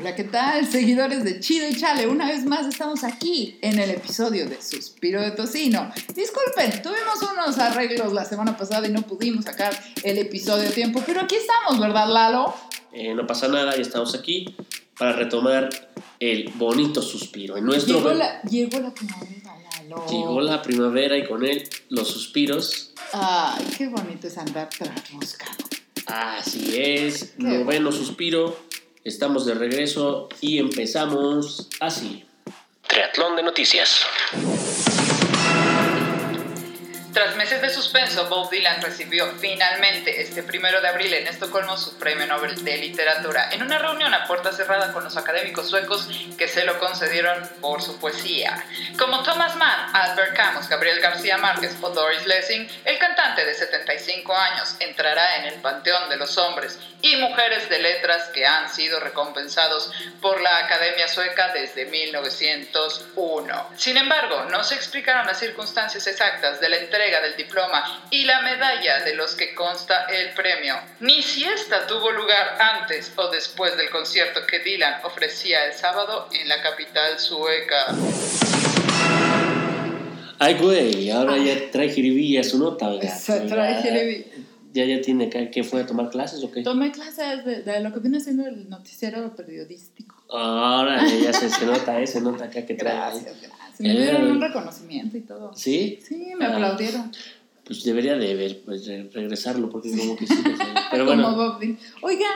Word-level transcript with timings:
Hola, 0.00 0.14
¿qué 0.14 0.24
tal? 0.24 0.66
Seguidores 0.66 1.24
de 1.24 1.40
Chido 1.40 1.68
y 1.68 1.74
Chale, 1.74 2.06
una 2.06 2.26
vez 2.26 2.46
más 2.46 2.66
estamos 2.66 3.04
aquí 3.04 3.58
en 3.60 3.78
el 3.78 3.90
episodio 3.90 4.48
de 4.48 4.58
Suspiro 4.62 5.20
de 5.20 5.32
Tocino. 5.32 5.92
Disculpen, 6.14 6.80
tuvimos 6.80 7.20
unos 7.30 7.58
arreglos 7.58 8.14
la 8.14 8.24
semana 8.24 8.56
pasada 8.56 8.88
y 8.88 8.92
no 8.92 9.02
pudimos 9.02 9.44
sacar 9.44 9.78
el 10.02 10.16
episodio 10.16 10.70
a 10.70 10.72
tiempo, 10.72 11.02
pero 11.04 11.20
aquí 11.20 11.34
estamos, 11.34 11.78
¿verdad, 11.78 12.08
Lalo? 12.08 12.54
Eh, 12.94 13.12
no 13.14 13.26
pasa 13.26 13.48
nada, 13.48 13.76
ya 13.76 13.82
estamos 13.82 14.14
aquí 14.14 14.56
para 14.96 15.12
retomar 15.12 15.68
el 16.18 16.50
bonito 16.54 17.02
suspiro. 17.02 17.58
En 17.58 17.66
nuestro 17.66 17.98
Llegó 17.98 18.14
la, 18.14 18.40
llegó 18.44 18.80
la 18.80 18.94
primavera, 18.94 19.54
Lalo. 19.82 20.06
Llegó 20.06 20.40
la 20.40 20.62
primavera 20.62 21.18
y 21.18 21.26
con 21.26 21.44
él 21.44 21.68
los 21.90 22.08
suspiros. 22.08 22.94
Ay, 23.12 23.66
qué 23.76 23.88
bonito 23.88 24.28
es 24.28 24.38
andar 24.38 24.70
trasroscado. 24.70 25.58
Así 26.06 26.80
es, 26.80 27.34
noveno 27.36 27.92
suspiro. 27.92 28.69
Estamos 29.04 29.46
de 29.46 29.54
regreso 29.54 30.28
y 30.42 30.58
empezamos 30.58 31.68
así. 31.80 32.26
Triatlón 32.86 33.36
de 33.36 33.42
noticias. 33.42 34.04
Tras 37.20 37.36
meses 37.36 37.60
de 37.60 37.68
suspenso, 37.68 38.30
Bob 38.30 38.48
Dylan 38.48 38.80
recibió 38.80 39.30
finalmente 39.38 40.22
este 40.22 40.42
primero 40.42 40.80
de 40.80 40.88
abril 40.88 41.12
en 41.12 41.26
Estocolmo 41.26 41.76
su 41.76 41.98
premio 41.98 42.26
Nobel 42.26 42.64
de 42.64 42.78
Literatura 42.78 43.50
en 43.52 43.62
una 43.62 43.76
reunión 43.76 44.14
a 44.14 44.26
puerta 44.26 44.52
cerrada 44.52 44.90
con 44.90 45.04
los 45.04 45.18
académicos 45.18 45.68
suecos 45.68 46.08
que 46.38 46.48
se 46.48 46.64
lo 46.64 46.78
concedieron 46.78 47.46
por 47.60 47.82
su 47.82 48.00
poesía. 48.00 48.64
Como 48.98 49.22
Thomas 49.22 49.54
Mann, 49.56 49.94
Albert 49.94 50.34
Camus, 50.34 50.66
Gabriel 50.70 50.98
García 51.00 51.36
Márquez 51.36 51.76
o 51.82 51.90
Doris 51.90 52.24
Lessing, 52.24 52.66
el 52.86 52.98
cantante 52.98 53.44
de 53.44 53.52
75 53.52 54.34
años 54.34 54.76
entrará 54.80 55.36
en 55.36 55.44
el 55.44 55.60
panteón 55.60 56.08
de 56.08 56.16
los 56.16 56.38
hombres 56.38 56.78
y 57.02 57.16
mujeres 57.16 57.68
de 57.68 57.80
letras 57.80 58.28
que 58.28 58.46
han 58.46 58.72
sido 58.72 58.98
recompensados 58.98 59.92
por 60.22 60.40
la 60.40 60.56
Academia 60.58 61.06
Sueca 61.06 61.52
desde 61.52 61.84
1901. 61.84 63.68
Sin 63.76 63.98
embargo, 63.98 64.46
no 64.50 64.64
se 64.64 64.74
explicaron 64.74 65.26
las 65.26 65.38
circunstancias 65.38 66.06
exactas 66.06 66.60
de 66.60 66.68
la 66.70 66.76
entrega 66.76 67.09
del 67.18 67.36
diploma 67.36 68.06
y 68.10 68.24
la 68.24 68.42
medalla 68.42 69.02
de 69.02 69.16
los 69.16 69.34
que 69.34 69.54
consta 69.54 70.04
el 70.04 70.30
premio, 70.34 70.76
ni 71.00 71.22
si 71.22 71.44
esta 71.44 71.86
tuvo 71.86 72.12
lugar 72.12 72.56
antes 72.60 73.12
o 73.16 73.28
después 73.28 73.76
del 73.76 73.90
concierto 73.90 74.40
que 74.46 74.60
Dylan 74.60 75.04
ofrecía 75.04 75.64
el 75.64 75.72
sábado 75.72 76.28
en 76.30 76.48
la 76.48 76.62
capital 76.62 77.18
sueca. 77.18 77.86
Ay, 80.38 80.54
güey, 80.54 81.10
ahora 81.10 81.36
ya 81.36 81.70
trae 81.70 81.88
jiribilla 81.88 82.44
su 82.44 82.58
nota, 82.58 82.88
Se 83.18 83.40
trae 83.40 83.82
jiribilla. 83.82 84.26
¿Ya, 84.72 84.84
ya 84.84 85.00
tiene 85.00 85.28
que, 85.28 85.64
fue 85.64 85.80
a 85.80 85.86
tomar 85.86 86.10
clases 86.10 86.44
o 86.44 86.52
qué? 86.52 86.62
Tomé 86.62 86.92
clases 86.92 87.44
de, 87.44 87.80
lo 87.80 87.92
que 87.92 87.98
viene 87.98 88.20
siendo 88.20 88.46
el 88.46 88.68
noticiero 88.70 89.34
periodístico. 89.34 90.14
Ahora 90.30 91.04
ya 91.08 91.32
se, 91.32 91.50
se 91.50 91.66
nota, 91.66 92.00
eh, 92.00 92.06
se 92.06 92.20
nota 92.20 92.44
acá 92.44 92.64
que 92.64 92.74
trae. 92.74 92.94
Gracias, 92.94 93.24
gracias. 93.24 93.59
Me 93.80 93.98
dieron 93.98 94.30
un 94.30 94.40
reconocimiento 94.40 95.16
y 95.16 95.20
todo. 95.20 95.52
¿Sí? 95.54 95.98
Sí, 96.02 96.32
me 96.38 96.46
aplaudieron. 96.46 97.10
Pues 97.64 97.84
debería 97.84 98.16
de 98.16 98.60
pues, 98.64 98.86
regresarlo, 99.12 99.70
porque 99.70 99.96
como 99.96 100.16
que 100.16 100.26
sí. 100.26 100.34
Pero 100.90 101.04
bueno. 101.04 101.22
Como 101.22 101.36
Bob 101.36 101.62
Oiga, 102.02 102.28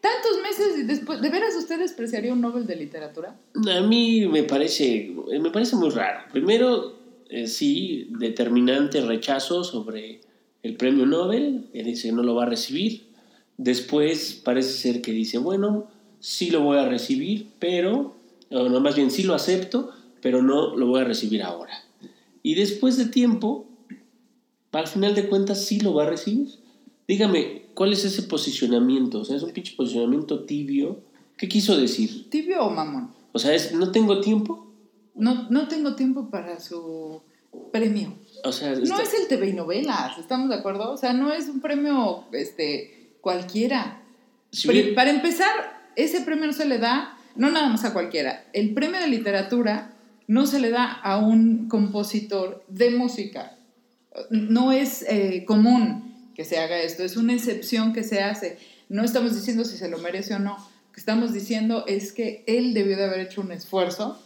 tantos 0.00 0.42
meses 0.42 0.78
y 0.78 0.82
después, 0.84 1.20
¿de 1.20 1.30
veras 1.30 1.54
usted 1.56 1.78
despreciaría 1.78 2.32
un 2.32 2.40
Nobel 2.40 2.66
de 2.66 2.76
literatura? 2.76 3.36
A 3.54 3.80
mí 3.80 4.26
me 4.26 4.44
parece, 4.44 5.12
me 5.40 5.50
parece 5.50 5.76
muy 5.76 5.90
raro. 5.90 6.20
Primero, 6.32 6.96
eh, 7.28 7.46
sí, 7.46 8.08
determinante 8.18 9.00
rechazo 9.00 9.64
sobre 9.64 10.20
el 10.62 10.76
premio 10.76 11.06
Nobel, 11.06 11.66
él 11.72 11.84
dice 11.84 12.08
que 12.08 12.14
no 12.14 12.22
lo 12.22 12.34
va 12.34 12.44
a 12.44 12.48
recibir. 12.48 13.08
Después 13.56 14.40
parece 14.44 14.70
ser 14.70 15.02
que 15.02 15.12
dice, 15.12 15.38
bueno, 15.38 15.88
sí 16.20 16.50
lo 16.50 16.60
voy 16.60 16.78
a 16.78 16.88
recibir, 16.88 17.48
pero, 17.58 18.14
no, 18.50 18.80
más 18.80 18.94
bien 18.94 19.10
sí 19.10 19.24
lo 19.24 19.34
acepto, 19.34 19.92
pero 20.20 20.42
no 20.42 20.76
lo 20.76 20.86
voy 20.86 21.00
a 21.00 21.04
recibir 21.04 21.42
ahora. 21.42 21.84
Y 22.42 22.54
después 22.54 22.96
de 22.96 23.06
tiempo, 23.06 23.66
al 24.72 24.86
final 24.86 25.14
de 25.14 25.28
cuentas 25.28 25.64
sí 25.64 25.80
lo 25.80 25.94
va 25.94 26.04
a 26.04 26.10
recibir. 26.10 26.48
Dígame, 27.06 27.66
¿cuál 27.74 27.92
es 27.92 28.04
ese 28.04 28.22
posicionamiento? 28.22 29.20
O 29.20 29.24
sea, 29.24 29.36
es 29.36 29.42
un 29.42 29.52
pinche 29.52 29.74
posicionamiento 29.76 30.44
tibio. 30.44 31.00
¿Qué 31.36 31.48
quiso 31.48 31.76
decir? 31.76 32.28
¿Tibio 32.30 32.64
o 32.64 32.70
mamón? 32.70 33.12
O 33.32 33.38
sea, 33.38 33.54
es 33.54 33.72
no 33.72 33.92
tengo 33.92 34.20
tiempo. 34.20 34.66
No, 35.14 35.48
no 35.50 35.68
tengo 35.68 35.94
tiempo 35.94 36.30
para 36.30 36.60
su 36.60 37.22
premio. 37.72 38.14
O 38.44 38.52
sea, 38.52 38.74
no 38.74 39.00
es 39.00 39.14
el 39.14 39.26
TV 39.28 39.48
y 39.48 39.52
novelas, 39.52 40.18
¿estamos 40.18 40.48
de 40.48 40.56
acuerdo? 40.56 40.92
O 40.92 40.96
sea, 40.96 41.12
no 41.12 41.32
es 41.32 41.48
un 41.48 41.60
premio 41.60 42.24
este, 42.32 43.16
cualquiera. 43.20 44.02
Para 44.94 45.10
empezar, 45.10 45.50
ese 45.96 46.20
premio 46.20 46.46
no 46.46 46.52
se 46.52 46.66
le 46.66 46.78
da, 46.78 47.18
no 47.34 47.50
nada 47.50 47.68
más 47.68 47.84
a 47.84 47.92
cualquiera. 47.92 48.44
El 48.52 48.74
premio 48.74 49.00
de 49.00 49.08
literatura 49.08 49.92
no 50.28 50.46
se 50.46 50.60
le 50.60 50.70
da 50.70 50.84
a 50.92 51.18
un 51.18 51.68
compositor 51.68 52.62
de 52.68 52.90
música. 52.90 53.56
No 54.30 54.72
es 54.72 55.04
eh, 55.08 55.44
común 55.46 56.30
que 56.34 56.44
se 56.44 56.58
haga 56.58 56.78
esto, 56.80 57.02
es 57.02 57.16
una 57.16 57.34
excepción 57.34 57.92
que 57.92 58.04
se 58.04 58.20
hace. 58.20 58.58
No 58.88 59.02
estamos 59.02 59.34
diciendo 59.34 59.64
si 59.64 59.76
se 59.76 59.88
lo 59.88 59.98
merece 59.98 60.34
o 60.34 60.38
no. 60.38 60.56
Lo 60.56 60.92
que 60.92 61.00
estamos 61.00 61.32
diciendo 61.32 61.84
es 61.86 62.12
que 62.12 62.44
él 62.46 62.74
debió 62.74 62.96
de 62.96 63.04
haber 63.04 63.20
hecho 63.20 63.40
un 63.40 63.50
esfuerzo 63.50 64.20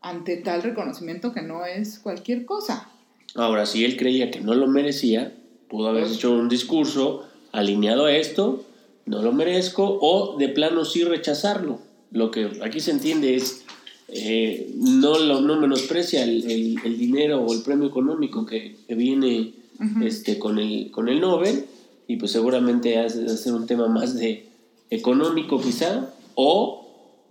ante 0.00 0.36
tal 0.36 0.62
reconocimiento 0.62 1.32
que 1.32 1.42
no 1.42 1.66
es 1.66 1.98
cualquier 1.98 2.44
cosa. 2.44 2.88
Ahora, 3.34 3.66
si 3.66 3.84
él 3.84 3.96
creía 3.96 4.30
que 4.30 4.40
no 4.40 4.54
lo 4.54 4.66
merecía, 4.66 5.34
pudo 5.68 5.88
haber 5.88 6.04
pues 6.04 6.16
hecho 6.16 6.32
un 6.32 6.48
discurso 6.48 7.28
alineado 7.52 8.06
a 8.06 8.16
esto, 8.16 8.64
no 9.06 9.20
lo 9.20 9.32
merezco, 9.32 9.98
o 10.00 10.36
de 10.38 10.48
plano 10.48 10.84
sí 10.84 11.04
rechazarlo. 11.04 11.80
Lo 12.12 12.30
que 12.30 12.60
aquí 12.62 12.80
se 12.80 12.92
entiende 12.92 13.34
es 13.36 13.64
eh, 14.12 14.72
no, 14.76 15.18
lo, 15.18 15.40
no 15.40 15.60
menosprecia 15.60 16.24
el, 16.24 16.78
el, 16.84 16.98
dinero 16.98 17.40
o 17.40 17.52
el 17.52 17.62
premio 17.62 17.88
económico 17.88 18.46
que, 18.46 18.76
que 18.86 18.94
viene 18.94 19.52
este, 20.02 20.38
con, 20.38 20.58
el, 20.58 20.90
con 20.90 21.08
el 21.08 21.20
Nobel 21.20 21.64
y 22.06 22.16
pues 22.16 22.32
seguramente 22.32 22.98
hace 22.98 23.52
un 23.52 23.66
tema 23.66 23.88
más 23.88 24.14
de 24.14 24.46
económico 24.90 25.60
quizá 25.60 26.10
o 26.34 26.80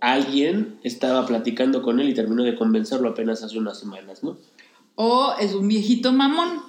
alguien 0.00 0.78
estaba 0.82 1.26
platicando 1.26 1.82
con 1.82 2.00
él 2.00 2.08
y 2.08 2.14
terminó 2.14 2.42
de 2.42 2.56
convencerlo 2.56 3.10
apenas 3.10 3.42
hace 3.42 3.58
unas 3.58 3.78
semanas, 3.78 4.22
¿no? 4.22 4.38
O 4.94 5.34
es 5.38 5.52
un 5.52 5.68
viejito 5.68 6.12
mamón. 6.12 6.62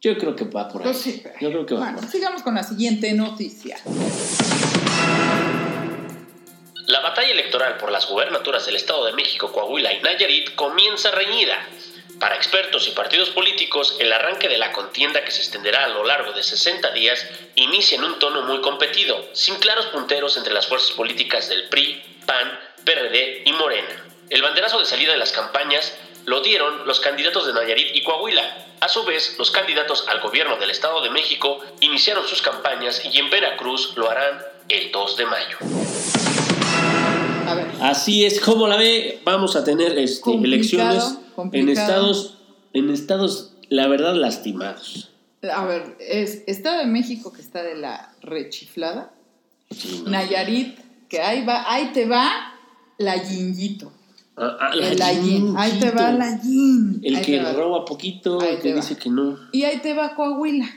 Yo 0.00 0.16
creo 0.16 0.36
que 0.36 0.44
va 0.44 0.68
por 0.68 0.82
ahí. 0.82 0.88
Pues 0.88 1.22
Yo 1.40 1.50
creo 1.50 1.66
que 1.66 1.74
va 1.74 1.92
bueno, 1.92 2.08
sigamos 2.08 2.42
con 2.42 2.54
la 2.54 2.62
siguiente 2.62 3.12
noticia. 3.14 3.76
La 6.88 7.00
batalla 7.00 7.32
electoral 7.32 7.76
por 7.76 7.92
las 7.92 8.06
gubernaturas 8.08 8.64
del 8.64 8.76
Estado 8.76 9.04
de 9.04 9.12
México, 9.12 9.52
Coahuila 9.52 9.92
y 9.92 10.00
Nayarit 10.00 10.54
comienza 10.54 11.10
reñida. 11.10 11.68
Para 12.18 12.36
expertos 12.36 12.88
y 12.88 12.92
partidos 12.92 13.28
políticos, 13.28 13.98
el 14.00 14.10
arranque 14.10 14.48
de 14.48 14.56
la 14.56 14.72
contienda 14.72 15.22
que 15.22 15.30
se 15.30 15.42
extenderá 15.42 15.84
a 15.84 15.88
lo 15.88 16.02
largo 16.02 16.32
de 16.32 16.42
60 16.42 16.90
días 16.92 17.28
inicia 17.56 17.98
en 17.98 18.04
un 18.04 18.18
tono 18.18 18.40
muy 18.40 18.62
competido, 18.62 19.22
sin 19.34 19.56
claros 19.56 19.84
punteros 19.88 20.38
entre 20.38 20.54
las 20.54 20.66
fuerzas 20.66 20.92
políticas 20.92 21.50
del 21.50 21.68
PRI, 21.68 22.02
PAN, 22.24 22.58
PRD 22.86 23.42
y 23.44 23.52
Morena. 23.52 24.06
El 24.30 24.40
banderazo 24.40 24.78
de 24.78 24.86
salida 24.86 25.12
de 25.12 25.18
las 25.18 25.32
campañas 25.32 25.94
lo 26.24 26.40
dieron 26.40 26.86
los 26.86 27.00
candidatos 27.00 27.46
de 27.46 27.52
Nayarit 27.52 27.94
y 27.94 28.02
Coahuila. 28.02 28.64
A 28.80 28.88
su 28.88 29.04
vez, 29.04 29.36
los 29.36 29.50
candidatos 29.50 30.08
al 30.08 30.20
gobierno 30.20 30.56
del 30.56 30.70
Estado 30.70 31.02
de 31.02 31.10
México 31.10 31.62
iniciaron 31.80 32.26
sus 32.26 32.40
campañas 32.40 33.04
y 33.04 33.18
en 33.18 33.28
Veracruz 33.28 33.92
lo 33.96 34.08
harán 34.10 34.42
el 34.70 34.90
2 34.90 35.16
de 35.18 35.26
mayo. 35.26 35.58
Así 37.80 38.24
es 38.24 38.40
como 38.40 38.66
la 38.66 38.76
ve, 38.76 39.20
vamos 39.24 39.56
a 39.56 39.64
tener 39.64 39.98
este, 39.98 40.32
elecciones 40.32 41.18
en 41.52 41.68
estados, 41.68 42.38
en 42.72 42.90
estados, 42.90 43.52
la 43.68 43.88
verdad, 43.88 44.14
lastimados. 44.14 45.10
A 45.52 45.64
ver, 45.66 45.96
es 46.00 46.42
Estado 46.46 46.78
de 46.78 46.86
México 46.86 47.32
que 47.32 47.40
está 47.40 47.62
de 47.62 47.76
la 47.76 48.12
rechiflada. 48.22 49.12
Nayarit, 50.06 50.78
que 51.08 51.20
ahí 51.20 51.44
va, 51.44 51.72
ahí 51.72 51.90
te 51.92 52.06
va 52.06 52.54
la 52.98 53.22
yinguito. 53.22 53.92
Ah, 54.36 54.56
ah, 54.60 54.74
la 54.74 55.10
el 55.10 55.56
Ahí 55.56 55.80
te 55.80 55.90
va 55.90 56.12
la 56.12 56.40
yin. 56.40 57.00
El 57.02 57.20
que 57.22 57.40
roba 57.40 57.84
poquito, 57.84 58.40
el 58.40 58.58
que 58.60 58.74
dice 58.74 58.96
que 58.96 59.10
no. 59.10 59.38
Y 59.52 59.64
ahí 59.64 59.78
te 59.78 59.94
va 59.94 60.14
Coahuila, 60.14 60.68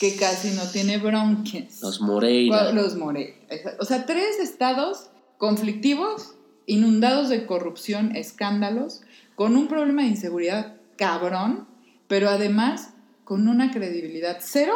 que 0.00 0.16
casi 0.16 0.50
no 0.50 0.64
tiene 0.70 0.98
bronquias. 0.98 1.80
Los 1.80 2.00
Moreira. 2.00 2.72
Los 2.72 2.96
Moreira. 2.96 3.34
O 3.78 3.84
sea, 3.84 4.04
tres 4.04 4.40
estados 4.40 5.10
conflictivos, 5.40 6.34
inundados 6.66 7.30
de 7.30 7.46
corrupción, 7.46 8.14
escándalos, 8.14 9.00
con 9.34 9.56
un 9.56 9.68
problema 9.68 10.02
de 10.02 10.08
inseguridad 10.08 10.76
cabrón, 10.96 11.66
pero 12.08 12.28
además 12.28 12.92
con 13.24 13.48
una 13.48 13.70
credibilidad 13.70 14.36
cero 14.42 14.74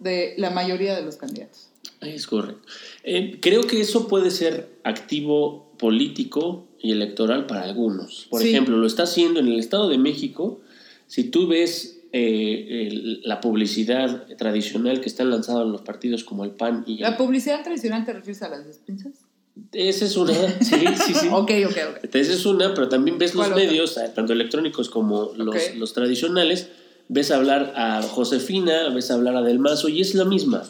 de 0.00 0.34
la 0.36 0.50
mayoría 0.50 0.96
de 0.96 1.02
los 1.02 1.14
candidatos. 1.14 1.70
Es 2.00 2.26
correcto. 2.26 2.66
Eh, 3.04 3.38
creo 3.40 3.62
que 3.62 3.80
eso 3.80 4.08
puede 4.08 4.32
ser 4.32 4.80
activo 4.82 5.70
político 5.78 6.66
y 6.80 6.90
electoral 6.90 7.46
para 7.46 7.62
algunos. 7.62 8.26
Por 8.30 8.42
ejemplo, 8.42 8.76
lo 8.78 8.88
está 8.88 9.04
haciendo 9.04 9.38
en 9.38 9.46
el 9.46 9.60
Estado 9.60 9.88
de 9.88 9.98
México. 9.98 10.60
Si 11.06 11.24
tú 11.24 11.46
ves 11.46 12.00
eh, 12.12 13.20
la 13.22 13.40
publicidad 13.40 14.26
tradicional 14.36 15.00
que 15.00 15.08
están 15.08 15.30
lanzados 15.30 15.70
los 15.70 15.82
partidos 15.82 16.24
como 16.24 16.44
el 16.44 16.50
PAN 16.50 16.82
y... 16.84 16.98
¿La 16.98 17.16
publicidad 17.16 17.62
tradicional 17.62 18.04
te 18.04 18.12
refieres 18.12 18.42
a 18.42 18.48
las 18.48 18.66
despensas? 18.66 19.29
Esa 19.72 20.04
es 20.04 20.16
una, 20.16 20.32
sí, 20.60 20.84
sí, 21.06 21.14
sí. 21.14 21.28
ok, 21.30 21.50
ok, 21.66 21.76
ok. 21.90 22.14
Esa 22.14 22.32
es 22.32 22.46
una, 22.46 22.74
pero 22.74 22.88
también 22.88 23.18
ves 23.18 23.34
los 23.34 23.50
medios, 23.50 23.96
eh, 23.96 24.10
tanto 24.14 24.32
electrónicos 24.32 24.90
como 24.90 25.32
los, 25.36 25.74
los 25.76 25.92
tradicionales, 25.92 26.68
ves 27.08 27.30
hablar 27.30 27.72
a 27.76 28.02
Josefina, 28.02 28.88
ves 28.90 29.10
hablar 29.10 29.36
a 29.36 29.42
Del 29.42 29.58
Mazo 29.58 29.88
y 29.88 30.00
es 30.00 30.14
la 30.14 30.24
misma. 30.24 30.62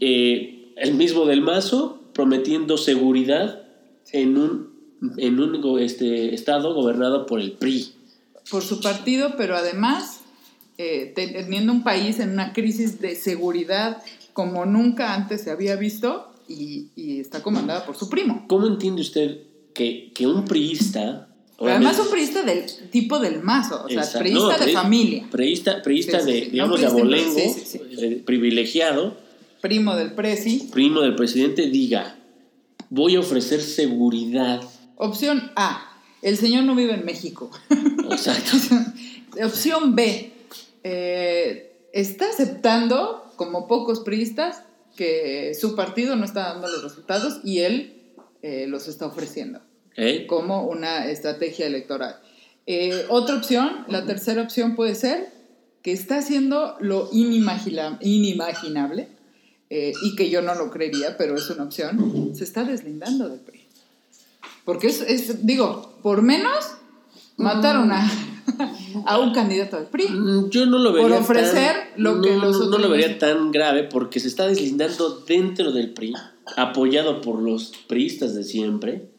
Eh, 0.00 0.72
el 0.76 0.94
mismo 0.94 1.24
Del 1.26 1.40
Mazo 1.40 2.00
prometiendo 2.12 2.76
seguridad 2.76 3.62
en 4.12 4.36
un, 4.36 4.70
en 5.16 5.40
un 5.40 5.80
este, 5.80 6.34
estado 6.34 6.74
gobernado 6.74 7.26
por 7.26 7.40
el 7.40 7.52
PRI. 7.52 7.92
Por 8.50 8.62
su 8.62 8.80
partido, 8.80 9.34
pero 9.36 9.56
además 9.56 10.20
eh, 10.78 11.12
teniendo 11.14 11.72
un 11.72 11.82
país 11.82 12.20
en 12.20 12.30
una 12.30 12.52
crisis 12.52 13.00
de 13.00 13.16
seguridad 13.16 14.02
como 14.34 14.66
nunca 14.66 15.14
antes 15.14 15.42
se 15.42 15.50
había 15.50 15.76
visto 15.76 16.30
y, 16.48 16.88
y 16.96 17.20
está 17.20 17.42
comandada 17.42 17.84
por 17.86 17.96
su 17.96 18.08
primo. 18.08 18.44
¿Cómo 18.48 18.66
entiende 18.66 19.02
usted 19.02 19.38
que, 19.74 20.10
que 20.14 20.26
un 20.26 20.44
priista... 20.44 21.28
Pero 21.58 21.70
además 21.70 21.98
un 21.98 22.10
priista 22.10 22.42
del 22.42 22.66
tipo 22.90 23.18
del 23.18 23.42
mazo, 23.42 23.82
o 23.84 23.88
sea, 23.88 24.00
Exacto. 24.00 24.18
priista 24.18 24.58
No, 24.58 24.66
de 24.66 24.72
familia, 24.72 25.26
Priista, 25.30 25.80
priista 25.82 26.20
Sí, 26.20 26.26
sí, 26.26 26.32
de, 26.32 26.44
sí. 26.44 26.50
digamos, 26.50 26.80
No, 26.80 26.86
de 26.86 26.92
abolengo, 26.92 27.38
eh, 27.38 28.22
privilegiado, 28.26 29.16
primo 29.62 29.96
del 29.96 30.12
presi. 30.12 30.68
primo 30.70 31.00
del 31.00 31.14
presidente, 31.16 31.70
diga, 31.70 32.18
voy 32.90 33.16
a 33.16 33.20
ofrecer 33.20 33.62
seguridad. 33.62 34.60
Opción 34.96 35.50
A, 35.56 35.98
el 36.20 36.36
señor 36.36 36.64
no 36.64 36.74
vive 36.74 36.92
en 36.92 37.06
México. 37.06 37.50
Exacto. 38.10 38.58
Opción 39.42 39.94
B, 39.96 40.32
eh, 40.84 41.72
está 41.94 42.28
aceptando, 42.28 43.32
como 43.36 43.66
pocos 43.66 44.00
priistas, 44.00 44.62
que 44.96 45.54
su 45.58 45.76
partido 45.76 46.16
no 46.16 46.24
está 46.24 46.52
dando 46.52 46.68
los 46.68 46.82
resultados 46.82 47.40
y 47.44 47.60
él 47.60 47.94
eh, 48.42 48.66
los 48.66 48.88
está 48.88 49.06
ofreciendo 49.06 49.60
¿Eh? 49.96 50.26
como 50.26 50.66
una 50.66 51.08
estrategia 51.10 51.66
electoral. 51.66 52.16
Eh, 52.66 53.06
otra 53.08 53.36
opción, 53.36 53.84
la 53.88 54.04
tercera 54.06 54.42
opción 54.42 54.74
puede 54.74 54.94
ser 54.94 55.28
que 55.82 55.92
está 55.92 56.18
haciendo 56.18 56.76
lo 56.80 57.08
inimagina- 57.12 57.98
inimaginable 58.00 59.08
eh, 59.70 59.92
y 60.02 60.16
que 60.16 60.30
yo 60.30 60.42
no 60.42 60.54
lo 60.54 60.70
creería, 60.70 61.16
pero 61.16 61.36
es 61.36 61.48
una 61.50 61.64
opción, 61.64 62.32
se 62.34 62.44
está 62.44 62.64
deslindando 62.64 63.28
del 63.28 63.40
PRI. 63.40 63.64
Porque 64.64 64.88
es, 64.88 65.00
es- 65.00 65.46
digo, 65.46 65.98
por 66.02 66.22
menos 66.22 66.72
mataron 67.36 67.90
a, 67.92 68.10
a 69.06 69.18
un 69.18 69.32
candidato 69.32 69.76
al 69.76 69.86
PRI. 69.86 70.08
Mm, 70.08 70.50
Yo 70.50 70.66
no 70.66 70.78
lo 70.78 70.92
Por 70.92 71.02
vería 71.02 71.18
ofrecer 71.18 71.74
tan, 71.94 72.02
lo 72.02 72.22
que 72.22 72.30
no, 72.36 72.44
los 72.46 72.58
no 72.58 72.66
otros 72.66 72.80
lo 72.82 72.88
vería 72.90 73.08
no- 73.10 73.16
tan 73.18 73.50
grave 73.52 73.84
porque 73.84 74.20
se 74.20 74.28
está 74.28 74.46
deslindando 74.46 75.24
dentro 75.26 75.72
del 75.72 75.90
PRI, 75.92 76.14
apoyado 76.56 77.20
por 77.20 77.40
los 77.42 77.72
priistas 77.88 78.34
de 78.34 78.44
siempre, 78.44 79.10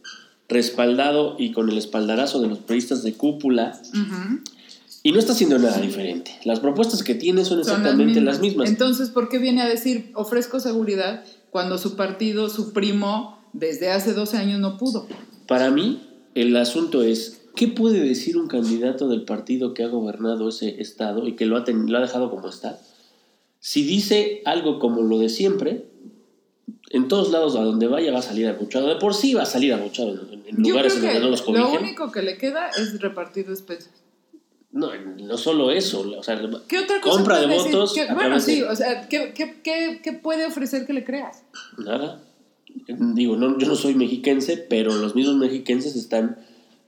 respaldado 0.49 1.35
y 1.37 1.51
con 1.51 1.69
el 1.69 1.77
espaldarazo 1.77 2.41
de 2.41 2.47
los 2.47 2.59
priistas 2.59 3.03
de 3.03 3.13
cúpula, 3.13 3.79
y 5.03 5.11
no 5.11 5.19
está 5.19 5.33
haciendo 5.33 5.59
nada 5.59 5.77
diferente. 5.79 6.31
Las 6.43 6.59
propuestas 6.59 7.03
que 7.03 7.15
tiene 7.15 7.45
son 7.45 7.63
Son 7.63 7.75
exactamente 7.77 8.19
las 8.21 8.39
mismas. 8.39 8.69
Entonces, 8.69 9.09
¿por 9.09 9.29
qué 9.29 9.37
viene 9.37 9.61
a 9.61 9.67
decir 9.67 10.11
ofrezco 10.15 10.59
seguridad 10.59 11.23
cuando 11.49 11.77
su 11.77 11.95
partido, 11.95 12.49
su 12.49 12.73
primo, 12.73 13.37
desde 13.53 13.91
hace 13.91 14.13
12 14.13 14.37
años 14.37 14.59
no 14.59 14.77
pudo? 14.77 15.07
Para 15.47 15.69
mí, 15.71 16.01
el 16.35 16.55
asunto 16.57 17.03
es, 17.03 17.36
¿qué 17.57 17.67
puede 17.67 17.99
decir 17.99 18.37
un 18.37 18.47
candidato 18.47 19.09
del 19.09 19.23
partido 19.25 19.73
que 19.73 19.83
ha 19.83 19.87
gobernado 19.89 20.47
ese 20.47 20.79
estado 20.81 21.27
y 21.27 21.35
que 21.35 21.45
lo 21.45 21.57
ha, 21.57 21.65
ten- 21.65 21.91
lo 21.91 21.97
ha 21.97 22.01
dejado 22.01 22.29
como 22.31 22.47
está? 22.47 22.79
Si 23.59 23.83
dice 23.83 24.41
algo 24.45 24.79
como 24.79 25.01
lo 25.01 25.19
de 25.19 25.27
siempre, 25.27 25.87
en 26.91 27.09
todos 27.09 27.31
lados 27.31 27.55
a 27.57 27.63
donde 27.63 27.87
vaya 27.87 28.13
va 28.13 28.19
a 28.19 28.21
salir 28.21 28.47
abuchado. 28.47 28.87
De 28.87 28.95
por 28.95 29.13
sí 29.13 29.33
va 29.33 29.41
a 29.43 29.45
salir 29.45 29.73
abuchado 29.73 30.11
en, 30.31 30.43
en 30.47 30.55
lugares 30.63 30.95
en 30.95 31.01
donde 31.01 31.19
no 31.19 31.29
los 31.29 31.39
lo 31.41 31.45
cobijen. 31.47 31.81
único 31.81 32.11
que 32.11 32.21
le 32.21 32.37
queda 32.37 32.69
es 32.69 33.01
repartir 33.01 33.45
despensas. 33.47 33.91
No, 34.71 34.91
no 34.95 35.37
solo 35.37 35.71
eso, 35.71 36.01
o 36.17 36.23
sea, 36.23 36.39
¿Qué 36.67 36.79
otra 36.79 37.01
cosa 37.01 37.15
compra 37.17 37.39
de 37.41 37.47
decir? 37.47 37.71
votos. 37.73 37.93
¿Qué- 37.93 38.01
a 38.01 38.13
bueno, 38.13 38.19
través 38.21 38.45
de- 38.45 38.53
sí, 38.53 38.61
o 38.61 38.75
sea, 38.75 39.07
¿qué, 39.09 39.33
qué, 39.33 39.59
qué, 39.63 40.01
qué 40.03 40.13
puede 40.13 40.45
ofrecer 40.45 40.85
que 40.85 40.93
le 40.93 41.03
creas? 41.03 41.43
Nada. 41.77 42.21
Digo, 42.87 43.35
no, 43.37 43.57
yo 43.57 43.67
no 43.67 43.75
soy 43.75 43.95
mexiquense, 43.95 44.55
pero 44.57 44.93
los 44.95 45.15
mismos 45.15 45.35
mexiquenses 45.37 45.95
están... 45.95 46.37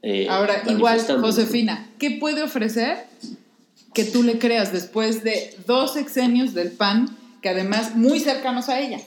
eh, 0.02 0.28
Ahora, 0.30 0.64
igual. 0.68 1.00
Josefina, 1.00 1.90
¿qué 2.00 2.12
puede 2.12 2.44
ofrecer 2.44 3.06
que 3.94 4.06
tú 4.06 4.24
le 4.24 4.40
creas 4.40 4.72
después 4.72 5.24
de 5.24 5.56
dos 5.66 5.94
sexenios 5.94 6.54
del 6.54 6.72
PAN, 6.72 7.18
que 7.42 7.50
además 7.50 7.96
muy 7.96 8.20
cercanos 8.20 8.70
a 8.70 8.80
ella? 8.80 9.00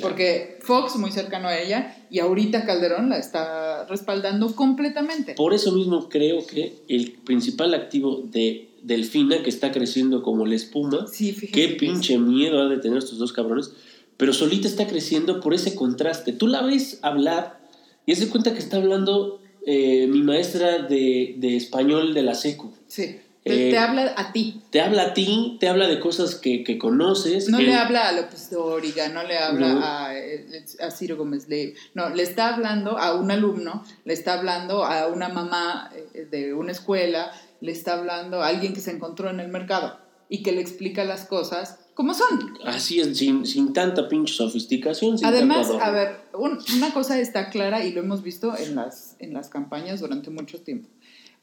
Porque 0.00 0.58
Fox 0.62 0.96
muy 0.96 1.10
cercano 1.10 1.48
a 1.48 1.58
ella 1.58 1.96
y 2.10 2.20
ahorita 2.20 2.64
Calderón 2.64 3.08
la 3.08 3.18
está 3.18 3.84
respaldando 3.86 4.54
completamente. 4.54 5.34
Por 5.34 5.54
eso 5.54 5.72
mismo 5.72 6.08
creo 6.08 6.46
que 6.46 6.74
el 6.88 7.12
principal 7.24 7.74
activo 7.74 8.22
de 8.24 8.68
Delfina, 8.82 9.42
que 9.42 9.50
está 9.50 9.72
creciendo 9.72 10.22
como 10.22 10.46
la 10.46 10.54
espuma, 10.54 11.06
Sí, 11.10 11.34
qué 11.52 11.68
pinche 11.70 12.18
miedo 12.18 12.62
ha 12.62 12.68
de 12.68 12.78
tener 12.78 12.98
estos 12.98 13.18
dos 13.18 13.32
cabrones, 13.32 13.72
pero 14.16 14.32
solita 14.32 14.68
está 14.68 14.86
creciendo 14.86 15.40
por 15.40 15.52
ese 15.52 15.74
contraste. 15.74 16.32
Tú 16.32 16.46
la 16.46 16.62
ves 16.62 17.00
hablar 17.02 17.60
y 18.06 18.12
haz 18.12 18.20
de 18.20 18.28
cuenta 18.28 18.52
que 18.52 18.60
está 18.60 18.76
hablando 18.76 19.40
eh, 19.70 20.06
mi 20.08 20.22
maestra 20.22 20.78
de, 20.78 21.34
de 21.36 21.56
español 21.56 22.14
de 22.14 22.22
la 22.22 22.34
SECU. 22.34 22.72
Sí, 22.86 23.20
te, 23.44 23.68
Eh, 23.68 23.70
te 23.70 23.78
habla 23.78 24.14
a 24.16 24.32
ti. 24.32 24.60
Te 24.70 24.80
habla 24.80 25.02
a 25.02 25.14
ti, 25.14 25.56
te 25.60 25.68
habla 25.68 25.86
de 25.88 26.00
cosas 26.00 26.34
que, 26.34 26.64
que 26.64 26.76
conoces. 26.78 27.48
No 27.48 27.58
le 27.60 27.74
habla 27.74 28.08
a 28.08 28.12
López 28.12 28.50
Dóriga, 28.50 29.08
no 29.08 29.22
le 29.22 29.38
habla 29.38 29.68
No. 29.74 29.80
a, 29.84 30.18
eh, 30.18 30.64
a 30.80 30.90
Ciro 30.90 31.16
Gómez 31.16 31.48
Leiva. 31.48 31.72
No, 31.94 32.08
le 32.10 32.22
está 32.22 32.54
hablando 32.54 32.98
a 32.98 33.14
un 33.14 33.30
alumno, 33.30 33.84
le 34.04 34.12
está 34.14 34.34
hablando 34.38 34.84
a 34.84 35.06
una 35.08 35.28
mamá 35.28 35.90
eh, 36.14 36.26
de 36.30 36.52
una 36.54 36.72
escuela, 36.72 37.30
le 37.60 37.72
está 37.72 37.94
hablando 37.94 38.42
a 38.42 38.48
alguien 38.48 38.72
que 38.74 38.80
se 38.80 38.90
encontró 38.90 39.30
en 39.30 39.40
el 39.40 39.48
mercado 39.48 39.98
y 40.28 40.42
que 40.42 40.52
le 40.52 40.60
explica 40.60 41.04
las 41.04 41.24
cosas 41.24 41.78
como 41.98 42.14
son. 42.14 42.56
Así 42.64 43.00
es, 43.00 43.18
sin, 43.18 43.44
sin 43.44 43.72
tanta 43.72 44.08
pinche 44.08 44.32
sofisticación. 44.32 45.18
sin 45.18 45.26
Además, 45.26 45.66
tanto 45.66 45.82
a 45.82 45.90
ver, 45.90 46.20
un- 46.32 46.56
una 46.76 46.94
cosa 46.94 47.18
está 47.18 47.50
clara 47.50 47.84
y 47.84 47.90
lo 47.92 48.02
hemos 48.02 48.22
visto 48.22 48.56
en 48.56 48.76
las, 48.76 49.16
en 49.18 49.34
las 49.34 49.48
campañas 49.48 49.98
durante 49.98 50.30
mucho 50.30 50.60
tiempo. 50.60 50.88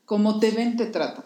Como 0.05 0.39
te 0.39 0.51
ven, 0.51 0.77
te 0.77 0.85
tratan. 0.85 1.25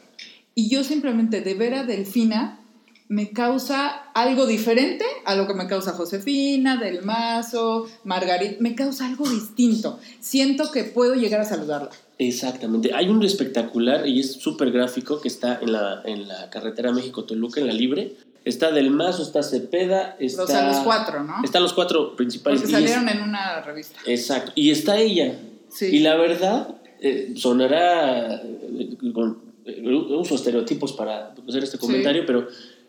Y 0.55 0.67
yo 0.71 0.83
simplemente 0.83 1.41
de 1.41 1.53
ver 1.53 1.75
a 1.75 1.83
Delfina 1.83 2.59
me 3.07 3.29
causa 3.29 3.89
algo 4.15 4.47
diferente 4.47 5.05
a 5.25 5.35
lo 5.35 5.45
que 5.45 5.53
me 5.53 5.67
causa 5.67 5.91
Josefina, 5.93 6.77
Del 6.77 7.03
Mazo, 7.03 7.87
Margarita. 8.05 8.55
Me 8.61 8.73
causa 8.73 9.05
algo 9.05 9.29
distinto. 9.29 9.99
Siento 10.19 10.71
que 10.71 10.85
puedo 10.85 11.13
llegar 11.13 11.39
a 11.41 11.45
saludarla. 11.45 11.91
Exactamente. 12.17 12.95
Hay 12.95 13.09
un 13.09 13.23
espectacular 13.23 14.07
y 14.07 14.21
es 14.21 14.31
súper 14.33 14.71
gráfico 14.71 15.21
que 15.21 15.27
está 15.27 15.59
en 15.61 15.71
la, 15.71 16.01
en 16.03 16.27
la 16.27 16.49
carretera 16.49 16.91
México-Toluca, 16.91 17.61
en 17.61 17.67
la 17.67 17.73
libre. 17.73 18.15
Está 18.49 18.71
Del 18.71 18.89
Mazo, 18.91 19.21
está 19.23 19.43
Cepeda, 19.43 20.15
está... 20.19 20.43
O 20.43 20.47
sea, 20.47 20.67
los 20.67 20.77
cuatro, 20.77 21.23
¿no? 21.23 21.35
Están 21.43 21.61
los 21.63 21.73
cuatro 21.73 22.15
principales. 22.15 22.61
Porque 22.61 22.73
es- 22.75 22.79
salieron 22.91 23.07
en 23.09 23.21
una 23.29 23.61
revista. 23.61 23.99
Exacto. 24.05 24.51
Y 24.55 24.71
está 24.71 24.97
ella. 24.97 25.37
Sí. 25.69 25.85
Y 25.85 25.99
la 25.99 26.15
verdad, 26.15 26.75
eh, 27.01 27.33
sonará... 27.35 28.35
eh, 28.43 28.97
con- 29.13 29.37
eh, 29.65 29.83
uso 29.85 30.35
estereotipos 30.35 30.93
para 30.93 31.33
hacer 31.47 31.63
este 31.63 31.77
comentario, 31.77 32.23
pero 32.25 32.47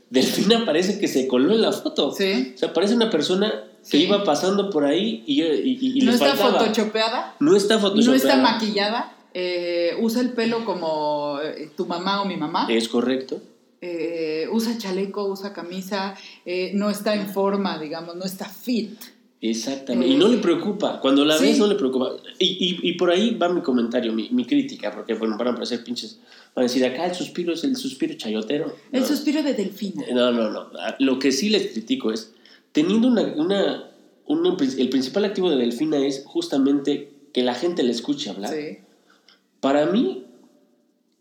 Delfina 0.09 0.65
parece 0.65 0.99
que 0.99 1.07
se 1.09 1.29
coló 1.29 1.53
en 1.53 1.63
la 1.63 1.73
foto. 1.73 2.13
Sí. 2.13 2.53
O 2.55 2.59
sea, 2.59 2.73
parece 2.73 2.95
una 2.95 3.11
persona 3.11 3.65
que 3.91 3.99
Sí. 3.99 4.05
iba 4.05 4.25
pasando 4.25 4.71
por 4.71 4.85
ahí 4.85 5.23
y, 5.27 5.43
y, 5.43 5.79
y- 5.81 5.99
y 5.99 6.01
no 6.03 6.11
le 6.13 6.17
está 6.17 6.35
photoshopeada. 6.35 7.35
No 7.41 7.55
está 7.57 7.75
No 7.75 7.81
photoshopeada. 7.83 8.17
está 8.17 8.37
maquillada. 8.37 9.13
eh, 9.33 9.93
usa 10.01 10.23
el 10.23 10.31
pelo 10.31 10.65
como 10.65 11.39
eh, 11.41 11.71
tu 11.77 11.87
mamá 11.87 12.21
o 12.23 12.25
mi 12.25 12.37
mamá. 12.37 12.67
Es 12.69 12.89
correcto. 12.89 13.41
Eh, 13.81 14.47
usa 14.53 14.77
chaleco, 14.79 15.25
usa 15.27 15.53
camisa, 15.53 16.15
eh, 16.45 16.73
no 16.75 16.91
está 16.91 17.15
en 17.15 17.29
forma, 17.29 17.79
digamos, 17.79 18.17
no 18.17 18.25
está 18.25 18.45
fit. 18.47 18.93
Exactamente. 19.43 20.07
Eh, 20.07 20.15
y 20.15 20.17
no 20.19 20.29
le 20.29 20.37
preocupa. 20.37 21.01
Cuando 21.01 21.25
la 21.25 21.39
sí. 21.39 21.45
ves, 21.47 21.59
no 21.59 21.67
le 21.67 21.75
preocupa. 21.75 22.11
Y, 22.39 22.79
y, 22.83 22.91
y 22.91 22.93
por 22.95 23.11
ahí 23.11 23.35
va 23.37 23.49
mi 23.49 23.63
comentario, 23.63 24.13
mi, 24.13 24.29
mi 24.31 24.45
crítica, 24.45 24.91
porque 24.91 25.15
bueno, 25.15 25.39
van 25.39 25.49
a 25.49 25.55
parecer 25.55 25.83
pinches. 25.83 26.19
Van 26.55 26.65
a 26.65 26.69
decir, 26.69 26.85
acá 26.85 27.07
el 27.07 27.15
suspiro 27.15 27.55
es 27.55 27.65
el 27.65 27.75
suspiro 27.77 28.15
chayotero. 28.15 28.75
El 28.93 29.01
No. 29.01 29.07
suspiro 29.07 29.43
de 29.43 29.55
Delfina. 29.55 30.05
No, 30.13 30.31
no, 30.31 30.51
no. 30.51 30.71
Lo 30.99 31.19
que 31.19 31.33
sí 31.33 31.49
les 31.49 31.69
critico 31.69 32.13
es, 32.13 32.33
teniendo 32.73 33.09
una, 33.09 33.23
una, 33.23 33.91
una- 34.27 34.57
el 34.61 34.89
principal 34.91 35.25
activo 35.25 35.49
de 35.49 35.57
Delfina 35.57 36.05
es 36.05 36.23
justamente 36.27 37.11
que 37.33 37.43
la 37.43 37.55
gente 37.55 37.83
le 37.83 37.93
escuche 37.93 38.29
hablar. 38.29 38.53
Sí. 38.53 38.79
Para 39.61 39.87
mí, 39.87 40.25